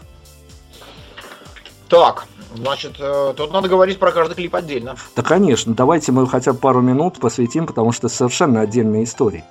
[1.89, 4.95] Так, Значит, э, тут надо говорить про каждый клип отдельно.
[5.15, 5.73] Да, конечно.
[5.73, 9.45] Давайте мы хотя бы пару минут посвятим, потому что совершенно отдельная история.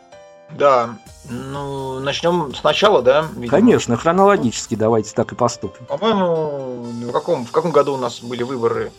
[0.50, 0.96] Да.
[1.28, 3.26] Ну, начнем сначала, да?
[3.34, 3.50] Видимо.
[3.50, 5.84] Конечно, хронологически давайте так и поступим.
[5.86, 8.92] По-моему, в каком, в каком году у нас были выборы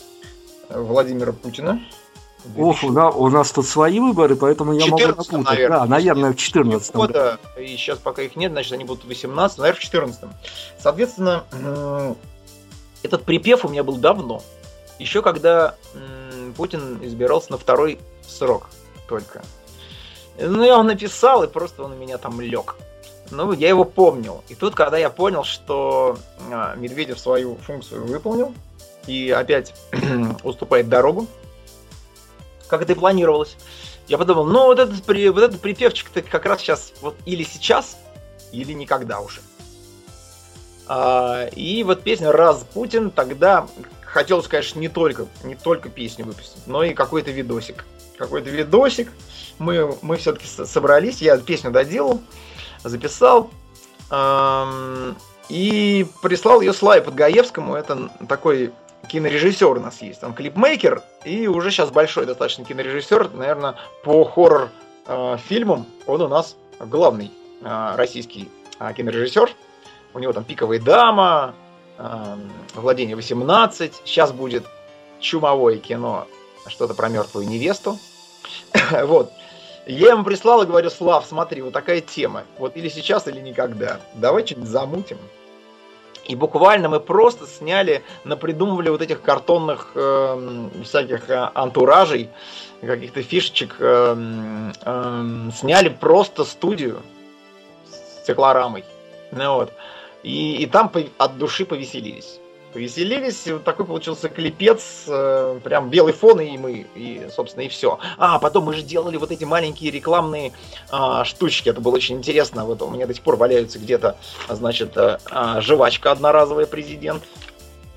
[0.69, 1.81] Владимира Путина?
[2.57, 5.31] Ох, у нас, у нас тут свои выборы, поэтому я могу напутать.
[5.31, 5.79] Наверное.
[5.79, 7.19] Да, наверное, в 14 году.
[7.59, 10.21] И сейчас пока их нет, значит, они будут в 18 наверное, в 14
[10.79, 11.43] Соответственно,
[13.07, 14.41] этот припев у меня был давно.
[14.99, 18.69] Еще когда м- Путин избирался на второй срок
[19.07, 19.43] только.
[20.39, 22.75] Ну, я его написал, и просто он у меня там лег.
[23.31, 24.43] Ну, я его помнил.
[24.49, 26.17] И тут, когда я понял, что
[26.51, 28.53] а, Медведев свою функцию выполнил,
[29.07, 29.73] и опять
[30.43, 31.27] уступает дорогу,
[32.67, 33.57] как это и планировалось,
[34.07, 37.97] я подумал, ну, вот этот, вот этот припевчик-то как раз сейчас, вот или сейчас,
[38.51, 39.41] или никогда уже.
[40.87, 43.67] А, и вот песня «Раз Путин» тогда
[44.01, 47.85] хотелось, конечно, не только, не только песню выпустить, но и какой-то видосик.
[48.17, 49.11] Какой-то видосик.
[49.59, 52.21] Мы, мы все-таки собрались, я песню доделал,
[52.83, 53.51] записал.
[55.49, 57.75] И прислал ее Славе Подгаевскому.
[57.75, 58.73] Это такой
[59.07, 60.23] кинорежиссер у нас есть.
[60.23, 63.31] Он клипмейкер и уже сейчас большой достаточно кинорежиссер.
[63.33, 67.31] Наверное, по хоррор-фильмам а, он у нас главный
[67.63, 68.49] а, российский
[68.79, 69.51] а, кинорежиссер.
[70.17, 71.53] У него там пиковая дама,
[71.99, 72.35] э,
[72.73, 74.01] владение 18.
[74.03, 74.65] Сейчас будет
[75.19, 76.25] чумовое кино,
[76.65, 77.99] что-то про мертвую невесту.
[79.03, 79.31] вот.
[79.85, 82.45] Я ему прислал и говорю, Слав, смотри, вот такая тема.
[82.57, 83.99] Вот или сейчас, или никогда.
[84.15, 85.19] Давай что-нибудь замутим.
[86.25, 92.31] И буквально мы просто сняли, напридумывали вот этих картонных э, всяких антуражей,
[92.81, 97.03] каких-то фишечек, э, э, сняли просто студию
[97.87, 98.83] с стеклорамой.
[99.31, 99.73] Ну вот.
[100.27, 102.39] И, и там от души повеселились.
[102.73, 107.97] Повеселились, вот такой получился клипец, э, прям белый фон, и мы, и, собственно, и все.
[108.17, 110.51] А, потом мы же делали вот эти маленькие рекламные
[110.91, 112.65] а, штучки, это было очень интересно.
[112.65, 114.17] Вот у меня до сих пор валяются где-то,
[114.49, 117.23] значит, а, жвачка одноразовая президент.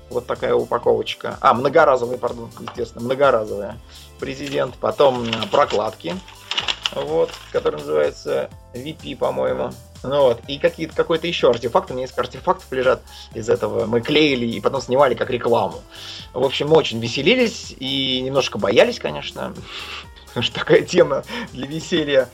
[0.09, 1.37] Вот такая упаковочка.
[1.41, 3.77] А, многоразовая, пардон, естественно, многоразовая
[4.21, 4.75] президент.
[4.75, 6.15] Потом прокладки,
[6.95, 9.71] вот, который называется VP, по-моему.
[10.03, 13.01] Ну вот, и какие-то, какой-то еще артефакт, у меня несколько артефактов лежат
[13.33, 13.85] из этого.
[13.85, 15.81] Мы клеили и потом снимали как рекламу.
[16.33, 19.53] В общем, мы очень веселились и немножко боялись, конечно,
[20.27, 21.23] потому что такая тема
[21.53, 22.29] для веселья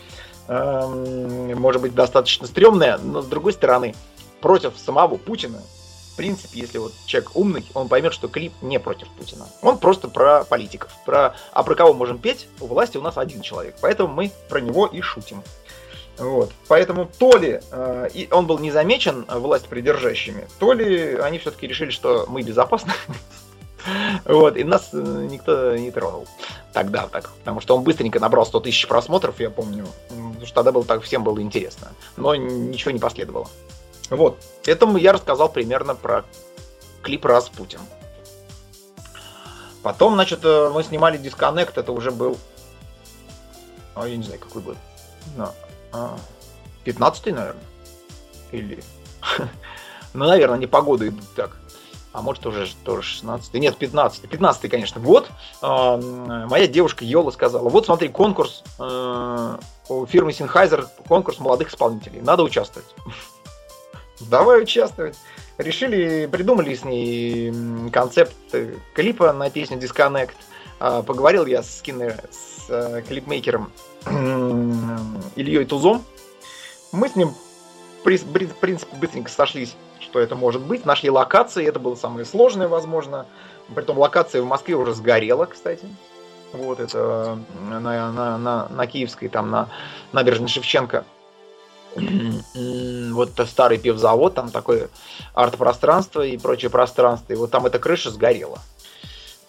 [0.48, 3.96] эм, может быть достаточно стрёмная, но с другой стороны,
[4.40, 5.62] против самого Путина
[6.14, 9.46] в принципе, если вот человек умный, он поймет, что клип не против Путина.
[9.62, 10.92] Он просто про политиков.
[11.06, 11.36] Про...
[11.52, 12.48] А про кого можем петь?
[12.60, 13.76] У власти у нас один человек.
[13.82, 15.44] Поэтому мы про него и шутим.
[16.18, 16.52] Вот.
[16.68, 21.68] Поэтому то ли э, и он был не замечен власть придержащими, то ли они все-таки
[21.68, 22.94] решили, что мы безопасны.
[24.26, 26.28] Вот, и нас э, никто не тронул
[26.74, 30.72] тогда так, потому что он быстренько набрал 100 тысяч просмотров, я помню, потому что тогда
[30.74, 33.48] было так, всем было интересно, но ничего не последовало.
[34.10, 36.26] Вот, это я рассказал примерно про
[37.02, 37.80] клип Распутин.
[39.84, 42.38] Потом, значит, э, мы снимали дисконнект, это уже был,
[43.96, 44.78] а, я не знаю, какой год,
[46.84, 47.64] 15 а, наверное.
[48.52, 48.84] Или...
[50.14, 51.58] ну, наверное, не погода идут так.
[52.14, 55.30] А может уже тоже 16 Нет, 15 15 конечно, год.
[55.62, 55.98] А,
[56.48, 59.58] моя девушка Йола сказала, вот смотри, конкурс э,
[59.90, 62.22] у фирмы Sennheiser, конкурс молодых исполнителей.
[62.22, 62.88] Надо участвовать.
[64.20, 65.16] Давай участвовать.
[65.60, 67.54] Решили, придумали с ней
[67.92, 68.36] концепт
[68.96, 70.34] клипа на песню Disconnect.
[70.80, 73.72] А, поговорил я с, кино, с э, клипмейкером
[75.36, 76.04] Ильей Тузом.
[76.92, 77.34] Мы с ним,
[78.00, 80.86] в принципе, быстренько сошлись, что это может быть.
[80.86, 83.26] Нашли локации, это было самое сложное, возможно.
[83.74, 85.86] Притом локация в Москве уже сгорела, кстати.
[86.54, 89.70] Вот это на, на, на, на Киевской, там на
[90.14, 91.04] набережной Шевченко.
[93.12, 94.90] вот старый пивзавод, там такое
[95.34, 97.34] арт-пространство и прочее пространство.
[97.34, 98.60] И вот там эта крыша сгорела.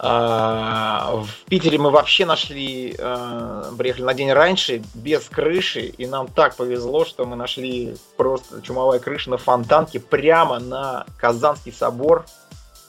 [0.01, 6.27] А, в Питере мы вообще нашли, а, приехали на день раньше, без крыши, и нам
[6.27, 12.25] так повезло, что мы нашли просто чумовая крыша на фонтанке прямо на Казанский собор.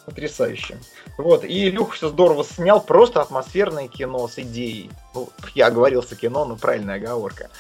[0.06, 0.78] Потрясающе.
[1.18, 4.90] Вот, и Илюха все здорово снял, просто атмосферное кино с идеей.
[5.14, 7.50] Ну, я оговорился кино, но правильная оговорка.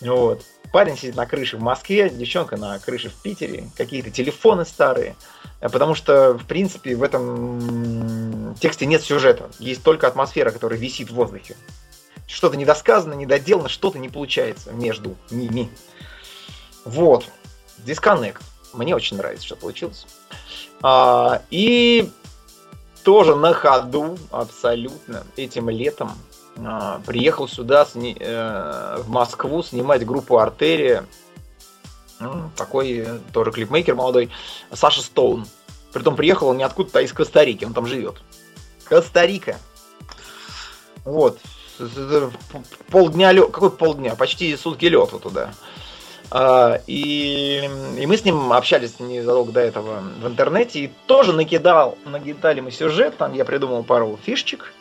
[0.00, 0.42] Вот.
[0.72, 5.16] Парень сидит на крыше в Москве, девчонка на крыше в Питере, какие-то телефоны старые.
[5.60, 9.50] Потому что, в принципе, в этом тексте нет сюжета.
[9.58, 11.56] Есть только атмосфера, которая висит в воздухе.
[12.26, 15.68] Что-то недосказано, недоделано, что-то не получается между ними.
[16.84, 17.26] Вот.
[17.84, 18.40] Disconnect.
[18.72, 20.06] Мне очень нравится, что получилось.
[20.82, 22.10] А, и
[23.04, 26.12] тоже на ходу абсолютно этим летом
[26.56, 31.06] а, приехал сюда, сни, э, в Москву, снимать группу Артерия.
[32.18, 34.30] Ну, такой э, тоже клипмейкер молодой,
[34.72, 35.46] Саша Стоун.
[35.92, 38.16] Притом приехал он не откуда-то, а из Коста-Рики, он там живет.
[38.84, 39.58] Коста-Рика.
[41.04, 41.38] Вот.
[42.90, 43.50] Полдня лед.
[43.50, 44.14] Какой полдня?
[44.14, 45.54] Почти сутки лету туда.
[46.30, 47.68] А, и,
[47.98, 50.80] и мы с ним общались незадолго до этого в интернете.
[50.80, 53.16] И тоже накидал, накидали мы сюжет.
[53.16, 54.72] Там я придумал пару фишечек.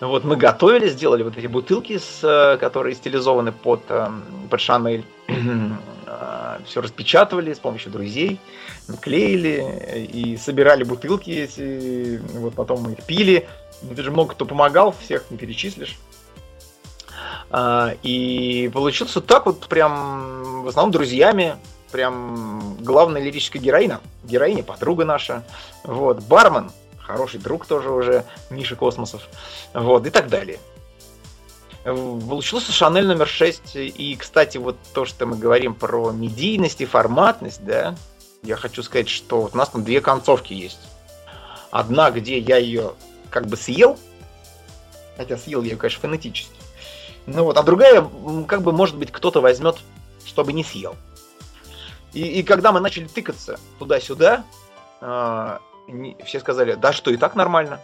[0.00, 5.04] Вот мы готовили, сделали вот эти бутылки, с, э, которые стилизованы под, эм, под Шанель.
[6.10, 8.40] Э, Все распечатывали с помощью друзей,
[9.02, 12.18] клеили и собирали бутылки эти.
[12.38, 13.46] Вот потом мы их пили.
[13.90, 15.98] Это же много кто помогал, всех не перечислишь.
[17.50, 21.56] А, и получился так вот прям в основном друзьями,
[21.90, 25.44] прям главная лирическая героиня, героиня, подруга наша,
[25.84, 29.28] вот, бармен, хороший друг тоже уже, Миша Космосов,
[29.72, 30.58] вот, и так далее.
[31.84, 37.64] Получился Шанель номер 6, и, кстати, вот то, что мы говорим про медийность и форматность,
[37.64, 37.94] да,
[38.42, 40.80] я хочу сказать, что вот у нас там две концовки есть.
[41.70, 42.92] Одна, где я ее
[43.30, 43.98] как бы съел,
[45.16, 46.57] хотя съел я ее, конечно, фонетически,
[47.28, 48.08] ну вот, а другая,
[48.46, 49.76] как бы, может быть, кто-то возьмет,
[50.24, 50.96] чтобы не съел.
[52.12, 54.44] И, и когда мы начали тыкаться туда-сюда,
[55.00, 55.60] а,
[56.24, 57.80] все сказали, да что, и так нормально.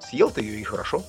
[0.00, 1.02] Съел ты ее и хорошо.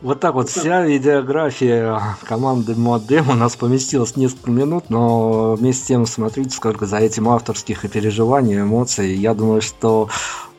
[0.00, 5.86] Вот так вот вся видеография команды Модем у нас поместилась несколько минут, но вместе с
[5.88, 9.14] тем смотрите, сколько за этим авторских и переживаний, эмоций.
[9.14, 10.08] Я думаю, что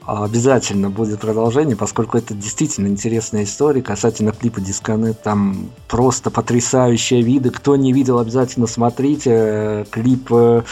[0.10, 5.22] обязательно будет продолжение, поскольку это действительно интересная история касательно клипа Дисконнект.
[5.22, 7.51] Там просто потрясающие виды.
[7.51, 9.86] Кто не видел, обязательно смотрите.
[9.91, 10.64] Клип э,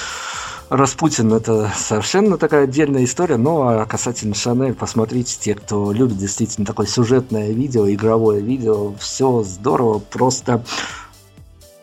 [0.69, 6.65] Распутин это совершенно такая отдельная история, но а касательно Шанель, посмотрите, те, кто любит действительно
[6.65, 10.63] такое сюжетное видео, игровое видео, все здорово, просто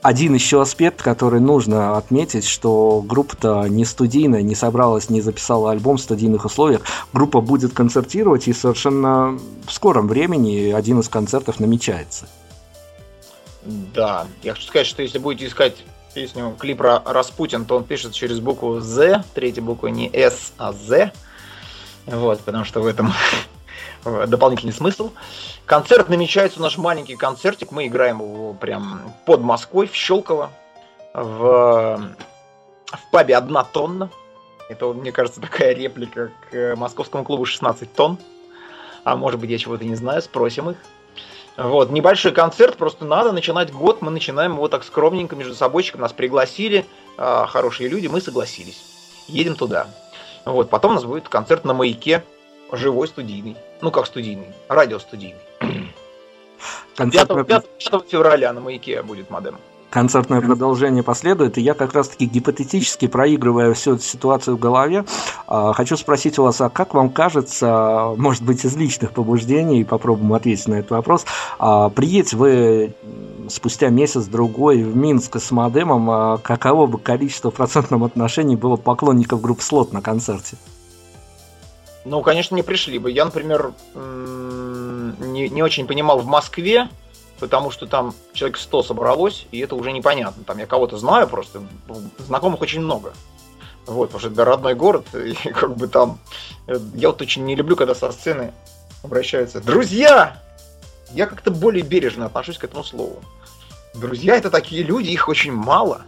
[0.04, 5.96] один еще аспект, который нужно отметить, что группа-то не студийная, не собралась, не записала альбом
[5.96, 6.82] в студийных условиях.
[7.14, 12.28] Группа будет концертировать, и совершенно в скором времени один из концертов намечается.
[13.64, 15.82] Да, я хочу сказать, что если будете искать
[16.12, 21.12] песню, клип Распутин, то он пишет через букву З, третья буква не С, а З.
[22.04, 23.10] Вот, потому что в этом
[24.04, 25.12] дополнительный смысл.
[25.66, 30.50] Концерт намечается, наш маленький концертик, мы играем его прям под Москвой, в Щелково,
[31.14, 32.00] в,
[32.86, 34.10] в пабе «Одна тонна».
[34.68, 38.18] Это, мне кажется, такая реплика к московскому клубу «16 тонн».
[39.04, 40.76] А может быть, я чего-то не знаю, спросим их.
[41.56, 46.12] Вот, небольшой концерт, просто надо начинать год, мы начинаем его так скромненько между собойчиком, нас
[46.12, 46.84] пригласили,
[47.16, 48.82] э, хорошие люди, мы согласились.
[49.28, 49.86] Едем туда.
[50.44, 52.24] Вот, потом у нас будет концерт на маяке,
[52.76, 53.56] живой студийный.
[53.80, 55.40] Ну, как студийный, радиостудийный.
[56.96, 57.64] 5, 5, 5
[58.08, 59.56] февраля на маяке будет модем
[59.94, 65.04] концертное продолжение последует, и я как раз-таки гипотетически проигрывая всю эту ситуацию в голове,
[65.46, 70.32] а, хочу спросить у вас, а как вам кажется, может быть, из личных побуждений, попробуем
[70.32, 71.24] ответить на этот вопрос,
[71.60, 72.92] а, приедете вы
[73.48, 79.40] спустя месяц-другой в Минск с модемом, а каково бы количество в процентном отношении было поклонников
[79.40, 80.56] группы Слот на концерте?
[82.04, 83.10] Ну, конечно, не пришли бы.
[83.10, 86.88] Я, например, не, не очень понимал в Москве,
[87.40, 90.44] потому что там человек 100 собралось, и это уже непонятно.
[90.44, 91.62] Там я кого-то знаю просто,
[92.18, 93.14] знакомых очень много.
[93.86, 96.18] Вот, потому что это родной город, и как бы там...
[96.66, 98.52] Э, я вот очень не люблю, когда со сцены
[99.02, 100.40] обращаются «Друзья!»
[101.12, 103.22] Я как-то более бережно отношусь к этому слову.
[103.94, 106.02] Друзья— это такие люди, их очень мало.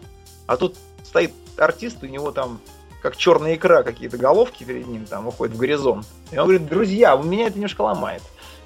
[0.46, 2.60] А тут стоит артист, у него там
[3.02, 6.06] как черная икра, какие-то головки перед ним там уходят в горизонт.
[6.32, 8.22] И он говорит, друзья, у меня это немножко ломает.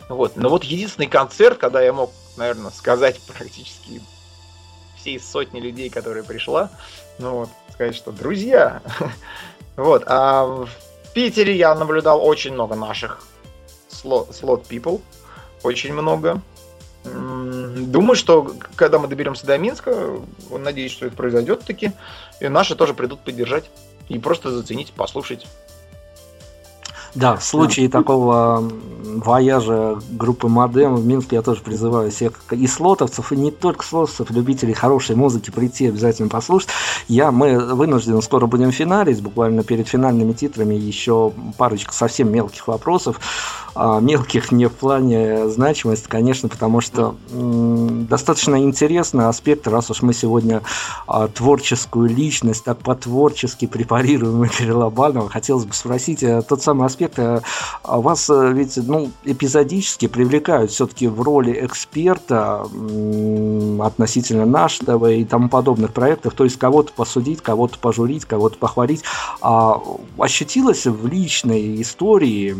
[0.08, 0.36] Вот.
[0.36, 4.00] Но вот единственный концерт, когда я мог, наверное, сказать практически
[4.96, 6.70] всей сотни людей, которые пришла,
[7.18, 8.82] ну вот, сказать, что друзья.
[9.76, 10.04] вот.
[10.06, 10.68] А в
[11.14, 13.22] Питере я наблюдал очень много наших
[13.88, 15.00] слот, people.
[15.62, 16.40] Очень много.
[17.04, 20.20] Думаю, что когда мы доберемся до Минска,
[20.50, 21.92] надеюсь, что это произойдет таки,
[22.40, 23.70] и наши тоже придут поддержать
[24.10, 25.46] и просто заценить, послушать.
[27.14, 27.98] Да, в случае да.
[27.98, 28.70] такого
[29.02, 34.30] вояжа группы Модем в Минске я тоже призываю всех и слотовцев, и не только слотовцев,
[34.30, 36.68] любителей хорошей музыки прийти обязательно послушать.
[37.08, 43.20] Я, мы вынуждены скоро будем финалить, буквально перед финальными титрами еще парочка совсем мелких вопросов.
[43.82, 50.12] А, мелких не в плане значимости, конечно, потому что достаточно интересный аспект, раз уж мы
[50.12, 50.60] сегодня
[51.06, 57.18] а, творческую личность так по-творчески препарируем Игоря Лобанова, хотелось бы спросить, э, тот самый аспект,
[57.18, 57.40] э,
[57.82, 62.66] а вас э, ведь ну, эпизодически привлекают все-таки в роли эксперта
[63.80, 69.04] относительно нашего и тому подобных проектов, то есть кого-то посудить, кого-то пожурить, кого-то похвалить.
[69.40, 69.80] А
[70.18, 72.54] ощутилось в личной истории,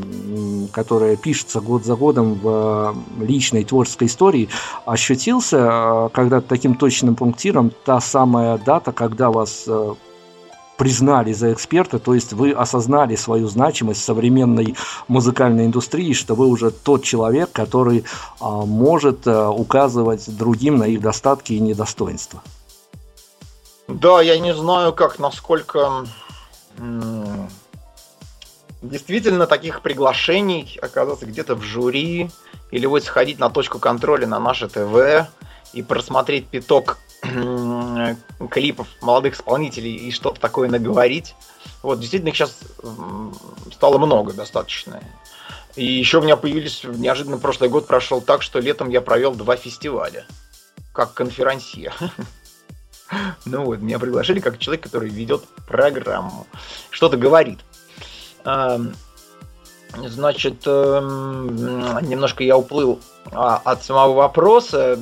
[0.72, 4.48] которая которая пишется год за годом в э, личной творческой истории,
[4.86, 9.94] ощутился э, когда таким точным пунктиром та самая дата, когда вас э,
[10.76, 14.74] признали за эксперта, то есть вы осознали свою значимость в современной
[15.08, 18.04] музыкальной индустрии, что вы уже тот человек, который
[18.40, 22.40] может указывать другим на их достатки и недостоинства.
[23.88, 26.06] Да, я не знаю, как, насколько
[28.82, 32.30] действительно таких приглашений оказаться где-то в жюри
[32.70, 35.28] или вот сходить на точку контроля на наше ТВ
[35.72, 36.98] и просмотреть пяток
[38.50, 41.34] клипов молодых исполнителей и что-то такое наговорить.
[41.82, 42.58] Вот, действительно, их сейчас
[43.72, 45.02] стало много достаточно.
[45.76, 49.56] И еще у меня появились, неожиданно прошлый год прошел так, что летом я провел два
[49.56, 50.26] фестиваля,
[50.92, 51.92] как конферансье.
[53.44, 56.46] Ну вот, меня приглашили как человек, который ведет программу,
[56.90, 57.58] что-то говорит.
[59.96, 61.56] Значит, эм,
[62.08, 63.00] немножко я уплыл
[63.32, 64.98] а, от самого вопроса.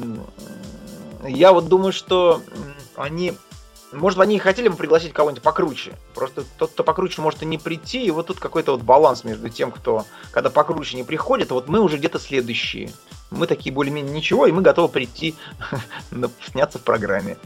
[1.24, 2.43] Я вот думаю, что
[2.97, 3.34] они...
[3.93, 5.93] Может, они хотели бы пригласить кого-нибудь покруче.
[6.14, 8.05] Просто тот, кто покруче, может и не прийти.
[8.05, 11.80] И вот тут какой-то вот баланс между тем, кто, когда покруче не приходит, вот мы
[11.80, 12.91] уже где-то следующие.
[13.30, 15.34] Мы такие более-менее ничего, и мы готовы прийти
[16.51, 17.39] сняться в программе.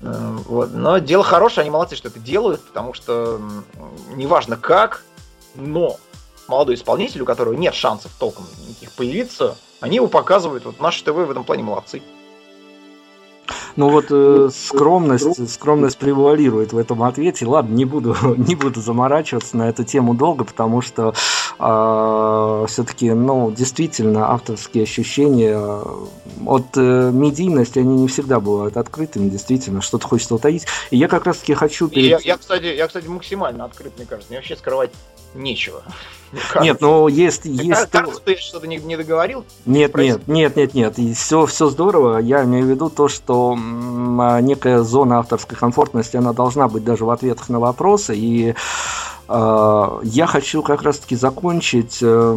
[0.00, 0.72] Вот.
[0.72, 3.40] Но дело хорошее, они молодцы, что это делают, потому что
[4.14, 5.02] неважно как,
[5.54, 5.96] но
[6.46, 10.64] молодой исполнитель, у которого нет шансов толком никаких появиться, они его показывают.
[10.64, 12.02] Вот наши ТВ в этом плане молодцы.
[13.76, 17.46] Ну вот э, скромность, скромность превалирует в этом ответе.
[17.46, 21.14] Ладно, не буду, не буду заморачиваться на эту тему долго, потому что
[21.58, 25.82] э, все-таки, ну, действительно, авторские ощущения э,
[26.46, 30.66] от э, медийности, они не всегда бывают открытыми, действительно, что-то хочется утаить.
[30.90, 31.88] И я как раз-таки хочу...
[31.88, 32.10] Перед...
[32.10, 34.30] Я, я, кстати, я, кстати, максимально открыт, мне кажется.
[34.30, 34.90] Мне вообще скрывать
[35.34, 35.82] нечего.
[36.60, 37.44] Нет, ну есть...
[37.44, 39.44] есть кажется, что я что-то не, не договорил?
[39.64, 40.98] Нет, нет, нет, нет, нет.
[40.98, 42.18] И все, все здорово.
[42.18, 47.04] Я имею в виду то, что а, некая зона авторской комфортности, она должна быть даже
[47.04, 48.14] в ответах на вопросы.
[48.14, 48.54] И
[49.28, 52.36] я хочу как раз-таки закончить э,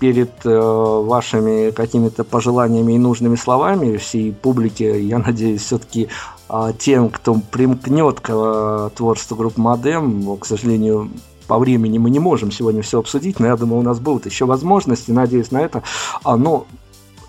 [0.00, 6.08] перед э, вашими какими-то пожеланиями и нужными словами всей публике, я надеюсь, все-таки
[6.48, 11.10] э, тем, кто примкнет к э, творчеству группы Модем, к сожалению,
[11.46, 14.46] по времени мы не можем сегодня все обсудить, но я думаю, у нас будут еще
[14.46, 15.82] возможности, надеюсь на это.
[16.24, 16.66] А, но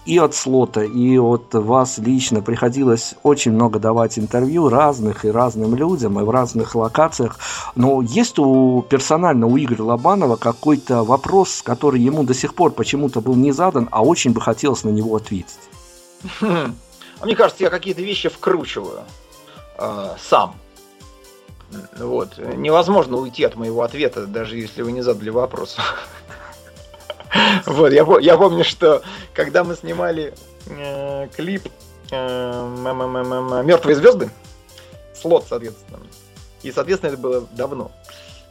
[0.05, 5.75] и от слота, и от вас лично приходилось очень много давать интервью разных и разным
[5.75, 7.37] людям, и в разных локациях.
[7.75, 13.21] Но есть у персонально у Игоря Лобанова какой-то вопрос, который ему до сих пор почему-то
[13.21, 15.59] был не задан, а очень бы хотелось на него ответить?
[16.41, 19.01] Мне кажется, я какие-то вещи вкручиваю
[19.77, 20.55] э, сам.
[21.97, 22.37] Вот.
[22.55, 25.77] Невозможно уйти от моего ответа, даже если вы не задали вопрос.
[27.65, 29.03] Вот, я, я помню, что
[29.33, 30.33] когда мы снимали
[30.67, 31.67] э, клип
[32.11, 34.29] э, Мертвые звезды,
[35.13, 35.99] слот, соответственно.
[36.63, 37.91] И, соответственно, это было давно.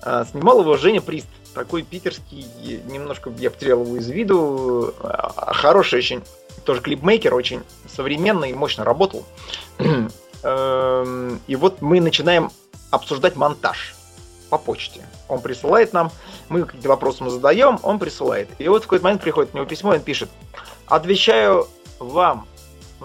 [0.02, 2.46] А, снимал его Женя Прист, такой питерский,
[2.86, 4.94] немножко я потерял его из виду.
[5.00, 6.22] А, хороший очень,
[6.64, 9.24] тоже клипмейкер, очень современный и мощно работал.
[10.42, 12.50] Эм, и вот мы начинаем
[12.90, 13.94] обсуждать монтаж
[14.50, 15.00] по почте.
[15.28, 16.10] Он присылает нам,
[16.48, 18.48] мы какие-то вопросы мы задаем, он присылает.
[18.58, 20.28] И вот в какой-то момент приходит к нему письмо, и он пишет,
[20.86, 22.46] отвечаю вам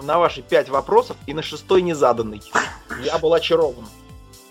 [0.02, 2.42] на ваши пять вопросов и на шестой не заданный.
[3.02, 3.86] Я был очарован.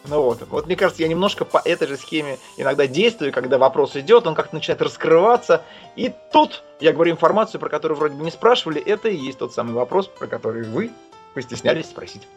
[0.07, 3.95] Ну вот, вот мне кажется, я немножко по этой же схеме иногда действую, когда вопрос
[3.95, 5.63] идет, он как-то начинает раскрываться,
[5.95, 9.53] и тут я говорю информацию, про которую вроде бы не спрашивали, это и есть тот
[9.53, 10.91] самый вопрос, про который вы
[11.33, 12.27] постеснялись спросить.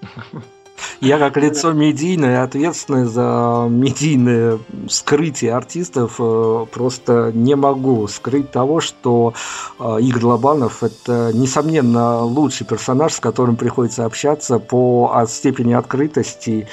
[1.01, 4.59] Я как лицо медийное, ответственное за медийное
[4.89, 9.35] скрытие артистов, э, просто не могу скрыть того, что
[9.79, 16.69] э, Игорь Лобанов– это, несомненно, лучший персонаж, с которым приходится общаться по степени открытости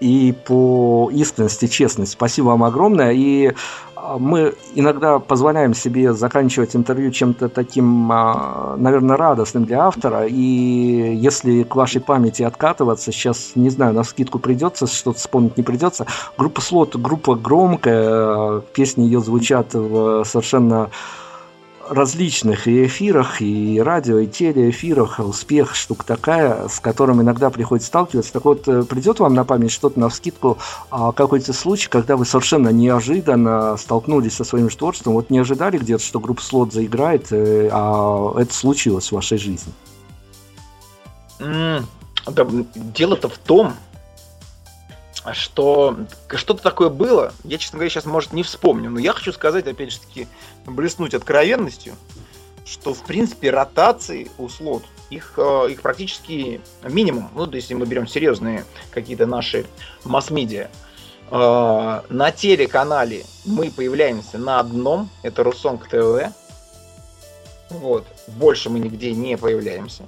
[0.00, 2.12] и по искренности, честности.
[2.12, 3.12] Спасибо вам огромное.
[3.12, 3.52] И
[4.18, 10.26] мы иногда позволяем себе заканчивать интервью чем-то таким, а, наверное, радостным для автора.
[10.26, 15.62] И если к вашей памяти откатываться, сейчас, не знаю, на скидку придется, что-то вспомнить не
[15.62, 16.06] придется.
[16.36, 20.90] Группа Слот, группа громкая, песни ее звучат в совершенно
[21.90, 25.18] различных и эфирах, и радио, и телеэфирах.
[25.18, 28.32] Успех штука такая, с которым иногда приходится сталкиваться.
[28.32, 30.58] Так вот, э, придет вам на память что-то на вскидку,
[30.90, 36.02] а, какой-то случай, когда вы совершенно неожиданно столкнулись со своим творчеством, вот не ожидали где-то,
[36.02, 39.72] что группа Слот заиграет, э, а это случилось в вашей жизни?
[41.40, 41.84] Mm,
[42.26, 43.72] да, дело-то в том,
[45.34, 45.96] что
[46.34, 47.32] что-то такое было.
[47.44, 50.26] Я, честно говоря, сейчас, может, не вспомню, но я хочу сказать, опять же таки,
[50.66, 51.94] блеснуть откровенностью,
[52.64, 57.30] что, в принципе, ротации у слот, их, э, их практически минимум.
[57.34, 59.66] Ну, то есть, если мы берем серьезные какие-то наши
[60.04, 60.68] масс-медиа,
[61.30, 66.32] э, на телеканале мы появляемся на одном, это Русонг ТВ.
[67.70, 68.06] Вот.
[68.28, 70.04] Больше мы нигде не появляемся.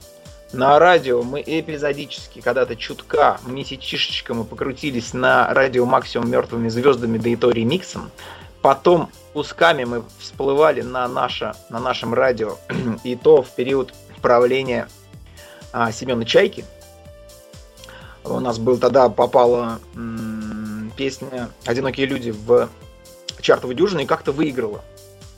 [0.52, 7.28] На радио мы эпизодически, когда-то чутка, месячишечка мы покрутились на радио максимум мертвыми звездами, да
[7.28, 8.10] и то ремиксом.
[8.60, 12.58] Потом кусками мы всплывали на, наше, на нашем радио,
[13.04, 14.88] и то в период правления
[15.72, 16.64] а, Семена Чайки.
[18.24, 22.68] У нас был тогда попала м- песня «Одинокие люди» в
[23.40, 24.82] чартовую дюжину и как-то выиграла.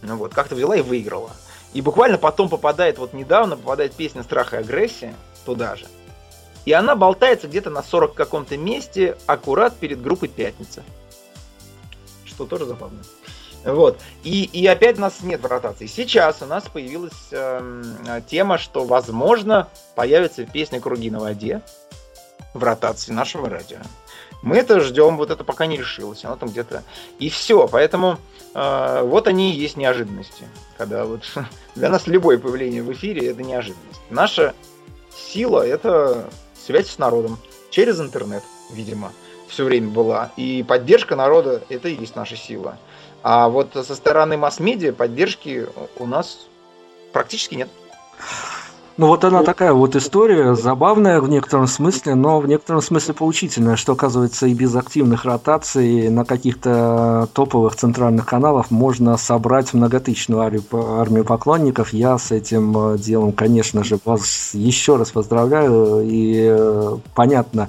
[0.01, 1.33] Ну вот, как-то взяла и выиграла.
[1.75, 5.15] И буквально потом попадает, вот недавно попадает песня «Страх и агрессия»
[5.45, 5.87] туда же.
[6.65, 10.83] И она болтается где-то на 40 каком-то месте, аккурат перед группой «Пятница».
[12.25, 13.03] Что тоже забавно.
[13.65, 13.99] Вот.
[14.25, 15.87] И, и опять у нас нет в ротации.
[15.87, 21.63] Сейчас у нас появилась э, тема, что, возможно, появится песня «Круги на воде»
[22.55, 23.79] в ротации нашего радио.
[24.43, 26.83] Мы это ждем, вот это пока не решилось, оно там где-то.
[27.21, 28.19] И все, поэтому
[28.55, 30.49] э, вот они и есть неожиданности.
[30.77, 31.23] Когда вот
[31.77, 34.01] для нас любое появление в эфире это неожиданность.
[34.11, 34.55] Наша
[35.15, 37.39] сила это связь с народом
[37.71, 39.13] через интернет, видимо,
[39.47, 40.33] все время была.
[40.37, 42.79] И поддержка народа это и есть наша сила.
[43.23, 46.47] А вот со стороны масс-медиа поддержки у нас
[47.13, 47.69] практически нет.
[48.99, 53.77] Ну вот она такая вот история, забавная в некотором смысле, но в некотором смысле поучительная,
[53.77, 60.63] что оказывается и без активных ротаций на каких-то топовых центральных каналах можно собрать многотысячную армию,
[60.73, 61.95] армию поклонников.
[61.95, 67.69] Я с этим э, делом, конечно же, вас еще раз поздравляю и э, понятно,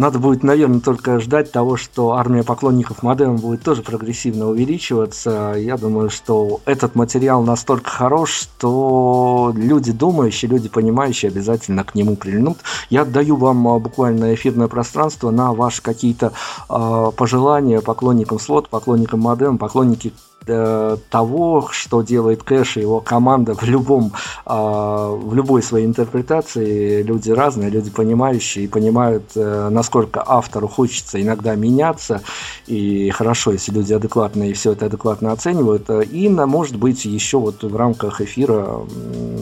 [0.00, 5.54] надо будет, наверное, только ждать того, что армия поклонников модема будет тоже прогрессивно увеличиваться.
[5.58, 12.16] Я думаю, что этот материал настолько хорош, что люди думающие, люди понимающие обязательно к нему
[12.16, 12.60] прильнут.
[12.88, 16.32] Я отдаю вам а, буквально эфирное пространство на ваши какие-то
[16.70, 20.14] э, пожелания поклонникам слот, поклонникам модем, поклонники
[20.46, 24.12] Э, того, что делает Кэш и его команда в любом,
[24.46, 27.02] а, в любой своей интерпретации.
[27.02, 32.22] Люди разные, люди понимающие и понимают, э, насколько автору хочется иногда меняться.
[32.66, 35.90] И хорошо, если люди адекватные и все это адекватно оценивают.
[35.90, 38.80] И, может быть, еще вот в рамках эфира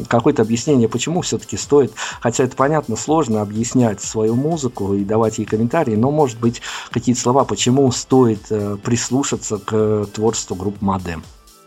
[0.09, 5.44] какое-то объяснение, почему все-таки стоит, хотя это понятно, сложно объяснять свою музыку и давать ей
[5.44, 11.22] комментарии, но, может быть, какие-то слова, почему стоит э, прислушаться к творчеству группы Мадем?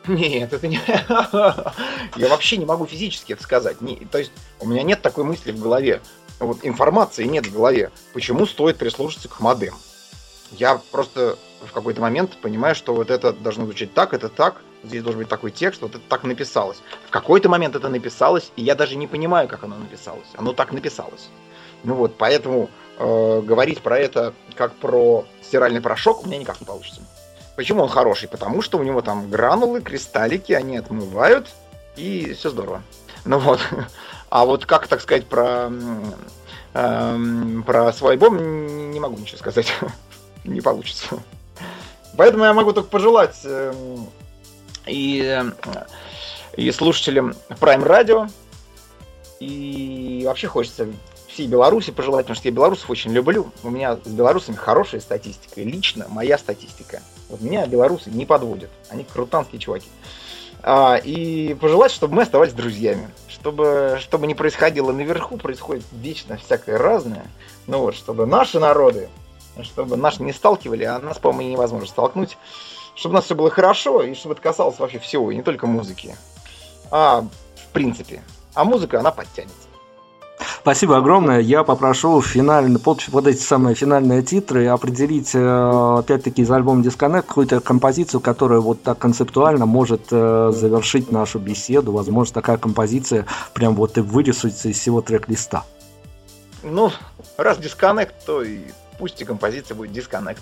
[0.07, 0.79] Нет, это не...
[2.15, 3.81] Я вообще не могу физически это сказать.
[3.81, 3.97] Не...
[3.97, 6.01] То есть у меня нет такой мысли в голове.
[6.39, 7.91] Вот информации нет в голове.
[8.13, 9.75] Почему стоит прислушаться к модем?
[10.51, 15.03] Я просто в какой-то момент понимаю, что вот это должно звучать так, это так, здесь
[15.03, 16.81] должен быть такой текст, вот это так написалось.
[17.07, 20.27] В какой-то момент это написалось, и я даже не понимаю, как оно написалось.
[20.35, 21.29] Оно так написалось.
[21.83, 26.65] Ну вот, поэтому э, говорить про это как про стиральный порошок у меня никак не
[26.65, 27.01] получится.
[27.61, 28.27] Почему он хороший?
[28.27, 31.47] Потому что у него там гранулы, кристаллики, они отмывают,
[31.95, 32.81] и все здорово.
[33.23, 33.59] Ну вот.
[34.31, 35.71] А вот как, так сказать, про,
[36.73, 37.17] э,
[37.63, 39.71] про свой альбом не могу ничего сказать.
[40.43, 41.19] не получится.
[42.17, 43.71] Поэтому я могу только пожелать э,
[44.87, 45.43] и,
[46.57, 48.27] и слушателям Prime Radio,
[49.39, 50.87] и вообще хочется
[51.27, 53.51] всей Беларуси пожелать, потому что я белорусов очень люблю.
[53.61, 55.61] У меня с белорусами хорошая статистика.
[55.61, 57.03] лично моя статистика.
[57.31, 58.69] Вот меня белорусы не подводят.
[58.89, 59.87] Они крутанские чуваки.
[60.63, 63.09] А, и пожелать, чтобы мы оставались друзьями.
[63.27, 67.25] Чтобы, чтобы не происходило наверху, происходит вечно всякое разное.
[67.65, 69.09] Ну вот, чтобы наши народы,
[69.63, 72.37] чтобы наши не сталкивали, а нас, по-моему, невозможно столкнуть.
[72.93, 75.65] Чтобы у нас все было хорошо, и чтобы это касалось вообще всего, и не только
[75.65, 76.15] музыки.
[76.91, 77.21] А
[77.55, 78.21] в принципе.
[78.53, 79.70] А музыка, она подтянется.
[80.61, 81.39] Спасибо огромное.
[81.39, 87.23] Я попрошу финально, под, под эти самые финальные титры определить, э, опять-таки, из альбома Disconnect
[87.23, 91.91] какую-то композицию, которая вот так концептуально может э, завершить нашу беседу.
[91.91, 95.63] Возможно, такая композиция прям вот и вырисуется из всего трек-листа.
[96.61, 96.91] Ну,
[97.37, 98.59] раз Disconnect, то и
[99.01, 100.37] пусть и композиция будет Disconnect.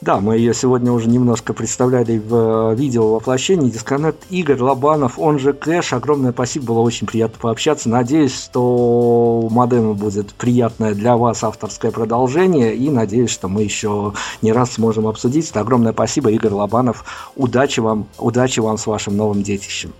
[0.00, 3.70] Да, мы ее сегодня уже немножко представляли в э, видео воплощении.
[3.70, 5.92] Дисконнект Игорь Лобанов, он же Кэш.
[5.92, 7.88] Огромное спасибо, было очень приятно пообщаться.
[7.88, 12.76] Надеюсь, что у модема будет приятное для вас авторское продолжение.
[12.76, 15.50] И надеюсь, что мы еще не раз сможем обсудить.
[15.50, 17.32] Это огромное спасибо, Игорь Лобанов.
[17.34, 19.92] Удачи вам, удачи вам с вашим новым детищем.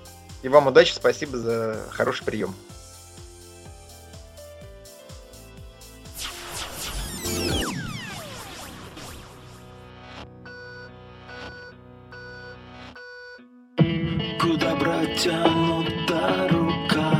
[0.44, 2.54] И вам удачи, спасибо за хороший прием.
[15.22, 17.12] Протянута рука.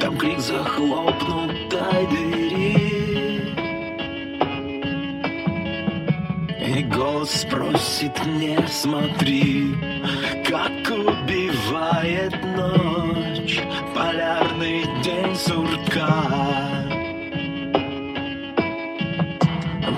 [0.00, 2.78] Там крик захлопнутой двери.
[6.66, 9.74] И голос просит не смотри
[10.46, 13.60] Как убивает ночь
[13.94, 16.24] Полярный день сурка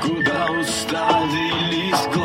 [0.01, 2.20] Куда уставились глаза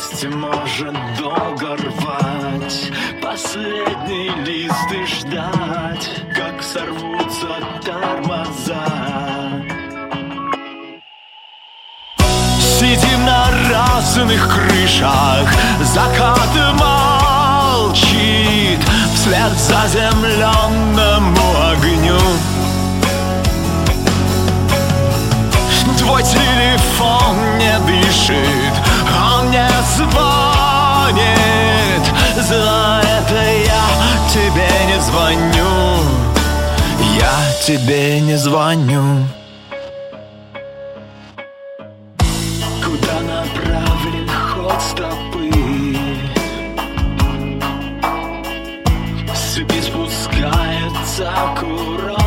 [0.00, 2.90] Усталость может долго рвать.
[3.22, 7.48] Последний лист и ждать Как сорвутся
[7.84, 8.86] тормоза.
[12.60, 18.80] Сидим на разных крышах Закат молчит.
[19.14, 22.18] Вслед заземленному огню.
[25.98, 28.74] Твой телефон не дышит,
[29.96, 31.24] звонит.
[32.48, 33.40] За это
[33.74, 33.86] я
[34.32, 35.72] тебе не звоню.
[37.18, 37.36] Я
[37.66, 39.26] тебе не звоню.
[42.84, 45.50] Куда направлен ход стопы?
[49.34, 52.20] С цепи спускается курок.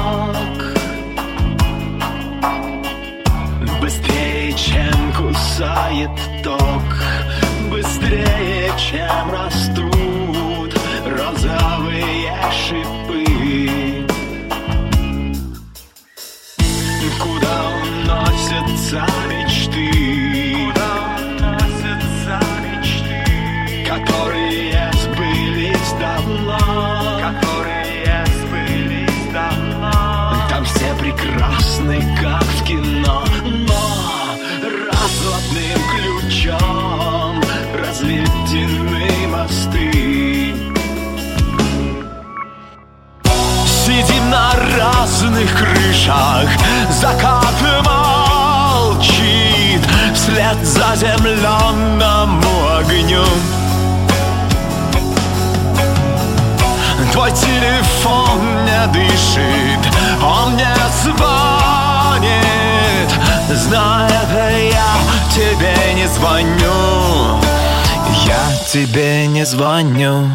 [5.16, 6.10] Кусает
[6.44, 6.84] ток
[8.14, 13.26] Быстрее, чем растут розовые шипы.
[17.20, 19.04] Куда уносятся
[45.04, 46.50] красных крышах.
[46.90, 49.82] Закат молчит
[50.16, 53.26] вслед заземленному огню.
[57.12, 59.94] Твой телефон не дышит,
[60.24, 60.74] он не
[61.04, 62.40] звонит.
[63.50, 64.10] Знаю,
[64.72, 64.96] я
[65.36, 67.42] тебе не звоню,
[68.26, 68.40] я
[68.72, 70.30] тебе не звоню.